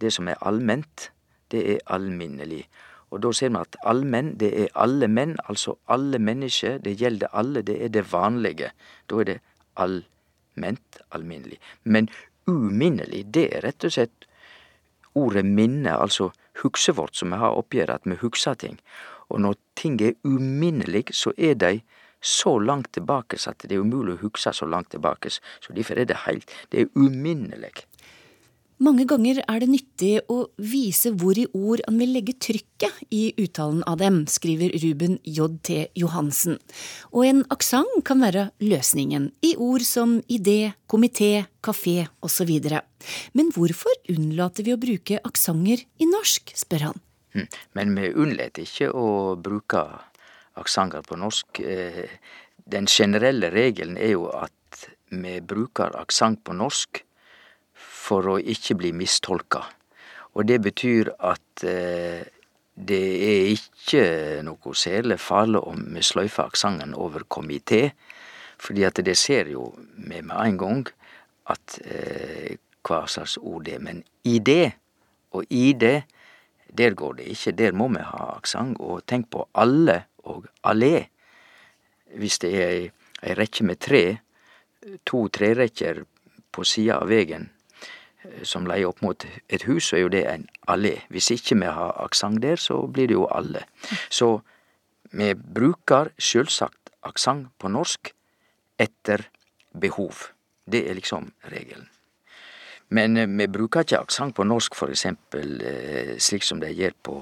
Det 0.00 0.12
som 0.12 0.28
er 0.28 0.40
allment, 0.42 1.10
det 1.50 1.62
er 1.76 1.80
alminnelig. 1.86 2.66
Og 3.14 3.22
da 3.22 3.32
ser 3.32 3.52
vi 3.54 3.60
at 3.62 3.78
allmenn, 3.86 4.34
det 4.40 4.50
er 4.64 4.72
alle 4.74 5.08
menn, 5.08 5.36
altså 5.48 5.76
alle 5.88 6.18
mennesker. 6.18 6.80
Det 6.82 6.96
gjelder 6.98 7.32
alle, 7.32 7.62
det 7.62 7.78
er 7.84 7.92
det 7.94 8.06
vanlige. 8.12 8.72
Da 9.10 9.20
er 9.22 9.28
det 9.30 9.38
allment, 9.76 11.02
alminnelig. 11.14 11.60
Men 11.84 12.10
uminnelig, 12.46 13.26
det 13.34 13.46
er 13.54 13.62
rett 13.66 13.86
og 13.86 13.94
slett 13.94 14.26
ordet 15.16 15.46
minne, 15.46 15.94
altså 15.96 16.30
hugset 16.62 16.96
vårt 16.96 17.16
som 17.16 17.32
vi 17.32 17.40
har 17.40 17.56
oppgjør 17.56 17.94
at 17.94 18.08
vi 18.08 18.18
hugser 18.20 18.58
ting. 18.58 18.80
Og 19.28 19.40
når 19.40 19.56
ting 19.76 20.00
er 20.02 20.18
uminnelig, 20.24 21.06
så 21.12 21.32
er 21.38 21.54
de 21.54 21.80
så 22.20 22.56
langt 22.58 22.92
tilbake 22.96 23.38
at 23.46 23.66
det 23.66 23.76
er 23.76 23.84
umulig 23.84 24.16
å 24.16 24.22
huske 24.26 24.52
så 24.52 24.66
langt 24.66 24.90
tilbake. 24.94 25.30
Så 25.30 25.74
derfor 25.76 25.98
er 25.98 26.08
det 26.08 26.24
helt 26.26 26.50
Det 26.70 26.80
er 26.80 26.88
uminnelig. 26.94 27.86
Mange 28.76 29.06
ganger 29.08 29.38
er 29.48 29.62
det 29.62 29.70
nyttig 29.72 30.10
å 30.28 30.50
vise 30.60 31.08
hvor 31.16 31.38
i 31.40 31.46
ord 31.56 31.80
han 31.86 31.96
vil 31.96 32.10
legge 32.12 32.34
trykket 32.36 32.98
i 33.08 33.30
uttalen 33.40 33.80
av 33.88 33.96
dem, 34.02 34.18
skriver 34.28 34.74
Ruben 34.82 35.16
J.T. 35.24 35.78
Johansen. 35.96 36.58
Og 37.08 37.24
en 37.24 37.40
aksent 37.54 38.02
kan 38.04 38.20
være 38.20 38.50
løsningen, 38.60 39.30
i 39.40 39.54
ord 39.56 39.80
som 39.80 40.18
idé, 40.28 40.74
komité, 40.92 41.46
kafé 41.64 42.04
osv. 42.20 42.52
Men 43.32 43.48
hvorfor 43.56 43.96
unnlater 44.12 44.68
vi 44.68 44.76
å 44.76 44.82
bruke 44.82 45.22
aksenter 45.24 45.86
i 45.96 46.12
norsk, 46.12 46.52
spør 46.52 46.90
han. 46.90 47.00
Hm, 47.32 47.48
men 47.80 47.96
vi 47.96 48.12
unnlater 48.12 48.68
ikke 48.68 48.92
å 48.92 49.08
bruke 49.40 49.86
aksenter 50.60 51.04
på 51.06 51.18
norsk. 51.20 51.60
Eh, 51.60 52.06
den 52.66 52.86
generelle 52.90 53.50
regelen 53.54 53.96
er 53.96 54.16
jo 54.16 54.28
at 54.34 54.52
vi 55.14 55.40
bruker 55.40 55.94
aksent 56.00 56.42
på 56.44 56.56
norsk 56.56 57.02
for 57.76 58.34
å 58.34 58.38
ikke 58.40 58.78
bli 58.80 58.92
mistolka. 58.96 59.62
Og 60.36 60.48
det 60.48 60.58
betyr 60.64 61.12
at 61.24 61.64
eh, 61.64 62.26
det 62.76 63.04
er 63.24 63.52
ikke 63.54 64.04
noe 64.44 64.74
særlig 64.76 65.16
farlig 65.22 65.62
om 65.64 65.80
vi 65.94 66.02
sløyfer 66.04 66.50
aksenten 66.50 66.92
over 66.94 67.24
komité, 67.24 67.90
fordi 68.60 68.84
at 68.88 69.00
det 69.04 69.16
ser 69.16 69.48
jo 69.52 69.70
vi 69.96 70.20
med 70.20 70.36
en 70.36 70.58
gang 70.60 70.82
at 71.52 71.78
eh, 71.84 72.56
hva 72.86 73.04
slags 73.10 73.36
ord 73.40 73.64
det 73.66 73.78
er. 73.78 73.84
Men 73.84 74.02
i 74.24 74.38
det, 74.38 74.74
og 75.32 75.48
i 75.50 75.72
det, 75.72 76.04
der 76.76 76.94
går 76.94 77.18
det 77.20 77.30
ikke. 77.32 77.56
Der 77.56 77.72
må 77.72 77.88
vi 77.88 78.02
ha 78.04 78.28
aksent. 78.36 78.78
Og 78.80 79.04
tenk 79.06 79.30
på 79.32 79.46
alle 79.54 80.04
og 80.26 80.46
allé. 80.66 81.08
Hvis 82.16 82.38
det 82.42 82.52
er 82.54 82.72
ei, 82.74 82.86
rekke 83.36 83.66
med 83.66 83.80
tre, 83.82 84.04
to 85.08 85.26
trerekker 85.32 86.04
på 86.54 86.64
sida 86.64 87.00
av 87.00 87.10
vegen, 87.10 87.48
som 88.46 88.66
leier 88.66 88.90
opp 88.90 89.02
mot 89.04 89.26
et 89.26 89.66
hus, 89.68 89.88
så 89.88 89.98
er 89.98 90.04
jo 90.04 90.12
det 90.12 90.24
en 90.30 90.46
allé. 90.72 90.96
Hvis 91.12 91.30
ikke 91.34 91.58
vi 91.60 91.70
har 91.78 91.96
aksent 92.02 92.42
der, 92.42 92.58
så 92.60 92.82
blir 92.86 93.10
det 93.10 93.18
jo 93.18 93.26
alle. 93.30 93.64
Så 94.10 94.40
vi 95.14 95.32
bruker 95.34 96.10
sjølsagt 96.18 96.90
aksent 97.06 97.52
på 97.58 97.70
norsk 97.70 98.12
etter 98.82 99.28
behov. 99.72 100.32
Det 100.66 100.88
er 100.90 100.98
liksom 100.98 101.30
regelen. 101.52 101.86
Men 102.88 103.16
eh, 103.16 103.28
vi 103.28 103.46
bruker 103.50 103.82
ikke 103.82 104.02
aksent 104.02 104.36
på 104.36 104.46
norsk 104.46 104.74
for 104.78 104.92
eksempel 104.94 105.60
eh, 105.62 106.14
slik 106.22 106.46
som 106.46 106.60
de 106.62 106.70
gjør 106.70 106.94
på 107.02 107.16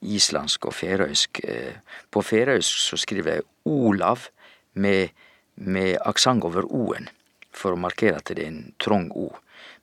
islandsk 0.00 0.66
og 0.66 0.74
færøysk. 0.74 1.40
Eh, 1.44 1.76
på 2.10 2.22
færøysk 2.22 2.78
så 2.88 2.96
skriver 2.96 3.32
jeg 3.32 3.42
Olav 3.64 4.28
med, 4.74 5.08
med 5.56 5.96
aksent 6.06 6.44
over 6.44 6.66
o-en, 6.70 7.08
for 7.52 7.74
å 7.74 7.80
markere 7.80 8.20
at 8.20 8.30
det 8.30 8.44
er 8.44 8.52
en 8.52 8.74
trang 8.80 9.10
o. 9.16 9.30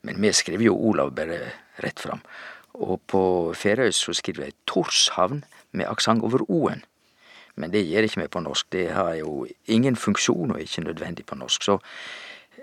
Men 0.06 0.21
vi 0.21 0.32
skriver 0.34 0.69
jo 0.69 0.78
Olav 0.78 1.12
bare 1.15 1.39
rett 1.84 1.99
fram. 1.99 2.21
Og 2.73 3.01
på 3.08 3.54
færøysk 3.56 4.10
så 4.10 4.13
skriver 4.13 4.49
jeg 4.49 4.60
Torshavn 4.67 5.43
med 5.71 5.88
aksent 5.89 6.23
over 6.23 6.45
o-en. 6.47 6.84
Men 7.56 7.71
det 7.71 7.86
gjør 7.88 8.08
ikke 8.08 8.21
vi 8.21 8.28
på 8.28 8.43
norsk. 8.43 8.67
Det 8.71 8.89
har 8.91 9.13
jo 9.15 9.45
ingen 9.71 9.95
funksjon 9.95 10.51
og 10.51 10.62
ikke 10.62 10.84
nødvendig 10.84 11.25
på 11.25 11.36
norsk. 11.39 11.63
Så 11.63 11.78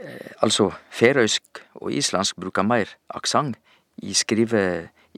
eh, 0.00 0.32
altså, 0.44 0.70
færøysk 0.90 1.62
og 1.74 1.92
islandsk 1.92 2.36
bruker 2.36 2.62
mer 2.62 2.92
aksent 3.08 3.56
i, 3.96 4.12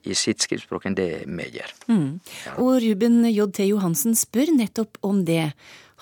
i 0.04 0.16
sitt 0.18 0.44
skriftspråk 0.44 0.86
enn 0.88 0.98
det 0.98 1.08
vi 1.24 1.48
gjør. 1.56 1.72
Mm. 1.88 2.08
Og 2.60 2.76
Ruben 2.84 3.22
J.T. 3.30 3.64
Johansen 3.70 4.16
spør 4.18 4.52
nettopp 4.56 5.00
om 5.06 5.24
det. 5.28 5.52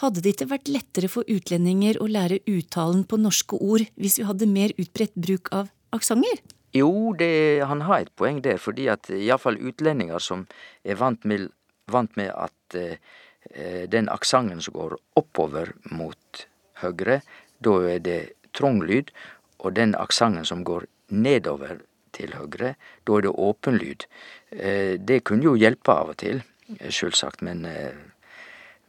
Hadde 0.03 0.23
det 0.25 0.35
ikke 0.35 0.51
vært 0.55 0.71
lettere 0.73 1.11
for 1.13 1.29
utlendinger 1.31 2.01
å 2.03 2.09
lære 2.11 2.41
uttalen 2.51 3.05
på 3.07 3.21
norske 3.21 3.59
ord 3.61 3.85
hvis 4.01 4.19
vi 4.19 4.27
hadde 4.27 4.51
mer 4.51 4.75
utbredt 4.81 5.15
bruk 5.15 5.53
av 5.55 5.71
aksenter? 5.95 6.41
Jo, 6.73 7.13
det, 7.19 7.63
han 7.69 7.85
har 7.85 8.03
et 8.03 8.15
poeng 8.17 8.41
der, 8.45 8.57
fordi 8.57 8.89
at 8.89 9.11
iallfall 9.13 9.61
utlendinger 9.61 10.23
som 10.25 10.47
er 10.89 10.97
vant 10.97 11.27
med, 11.29 11.51
vant 11.93 12.17
med 12.17 12.33
at 12.33 12.79
eh, 12.79 13.85
den 13.93 14.09
aksenten 14.09 14.63
som 14.65 14.79
går 14.79 14.97
oppover 15.21 15.75
mot 15.93 16.47
høyre, 16.81 17.21
da 17.61 17.77
er 17.93 18.01
det 18.03 18.21
trang 18.57 18.81
lyd, 18.81 19.13
og 19.61 19.77
den 19.77 19.93
aksenten 19.99 20.49
som 20.49 20.65
går 20.65 20.89
nedover 21.13 21.85
til 22.17 22.35
høyre, 22.37 22.75
da 23.07 23.19
er 23.19 23.27
det 23.27 23.35
åpen 23.35 23.79
lyd. 23.81 24.07
Eh, 24.51 24.99
det 25.01 25.23
kunne 25.29 25.51
jo 25.51 25.59
hjelpe 25.59 25.95
av 25.95 26.15
og 26.15 26.19
til, 26.23 26.43
sjølsagt, 26.89 27.43
men, 27.43 27.65
eh, 27.69 27.95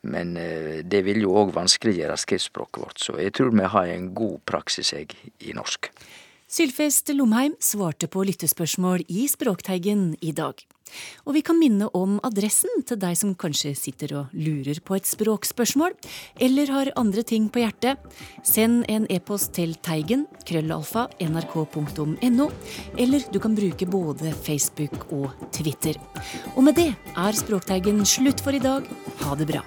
men 0.04 0.36
eh, 0.38 0.82
det 0.84 1.04
vil 1.08 1.24
jo 1.26 1.36
òg 1.42 1.54
vanskeliggjøre 1.56 2.20
skriftspråket 2.20 2.84
vårt, 2.84 3.00
så 3.00 3.18
jeg 3.20 3.36
tror 3.38 3.56
vi 3.56 3.72
har 3.76 3.94
en 3.94 4.12
god 4.16 4.40
praksis 4.50 4.94
jeg, 4.96 5.16
i 5.40 5.56
norsk. 5.56 5.92
Sylfest 6.54 7.10
Lomheim 7.16 7.56
svarte 7.64 8.08
på 8.12 8.28
lyttespørsmål 8.28 9.08
i 9.10 9.26
Språkteigen 9.32 10.12
i 10.22 10.36
dag. 10.38 10.60
Og 11.26 11.38
vi 11.38 11.44
kan 11.46 11.60
minne 11.60 11.90
om 11.98 12.20
adressen 12.26 12.84
til 12.88 13.00
deg 13.02 13.18
som 13.20 13.36
kanskje 13.40 13.74
sitter 13.78 14.16
og 14.20 14.36
lurer 14.36 14.80
på 14.84 14.98
et 14.98 15.10
språkspørsmål, 15.10 15.96
eller 16.44 16.74
har 16.74 16.94
andre 17.00 17.26
ting 17.28 17.50
på 17.54 17.64
hjertet. 17.64 18.02
Send 18.46 18.86
en 18.92 19.08
e-post 19.14 19.54
til 19.58 19.76
teigen 19.86 20.28
krøllalfa 20.48 21.08
nrk.no, 21.24 22.50
eller 22.98 23.28
du 23.34 23.40
kan 23.44 23.58
bruke 23.58 23.90
både 23.90 24.34
Facebook 24.46 25.12
og 25.12 25.32
Twitter. 25.56 26.00
Og 26.56 26.64
med 26.68 26.78
det 26.80 26.92
er 27.14 27.44
Språkteigen 27.44 28.04
slutt 28.08 28.44
for 28.44 28.56
i 28.56 28.64
dag. 28.64 28.88
Ha 29.24 29.38
det 29.40 29.50
bra. 29.50 29.66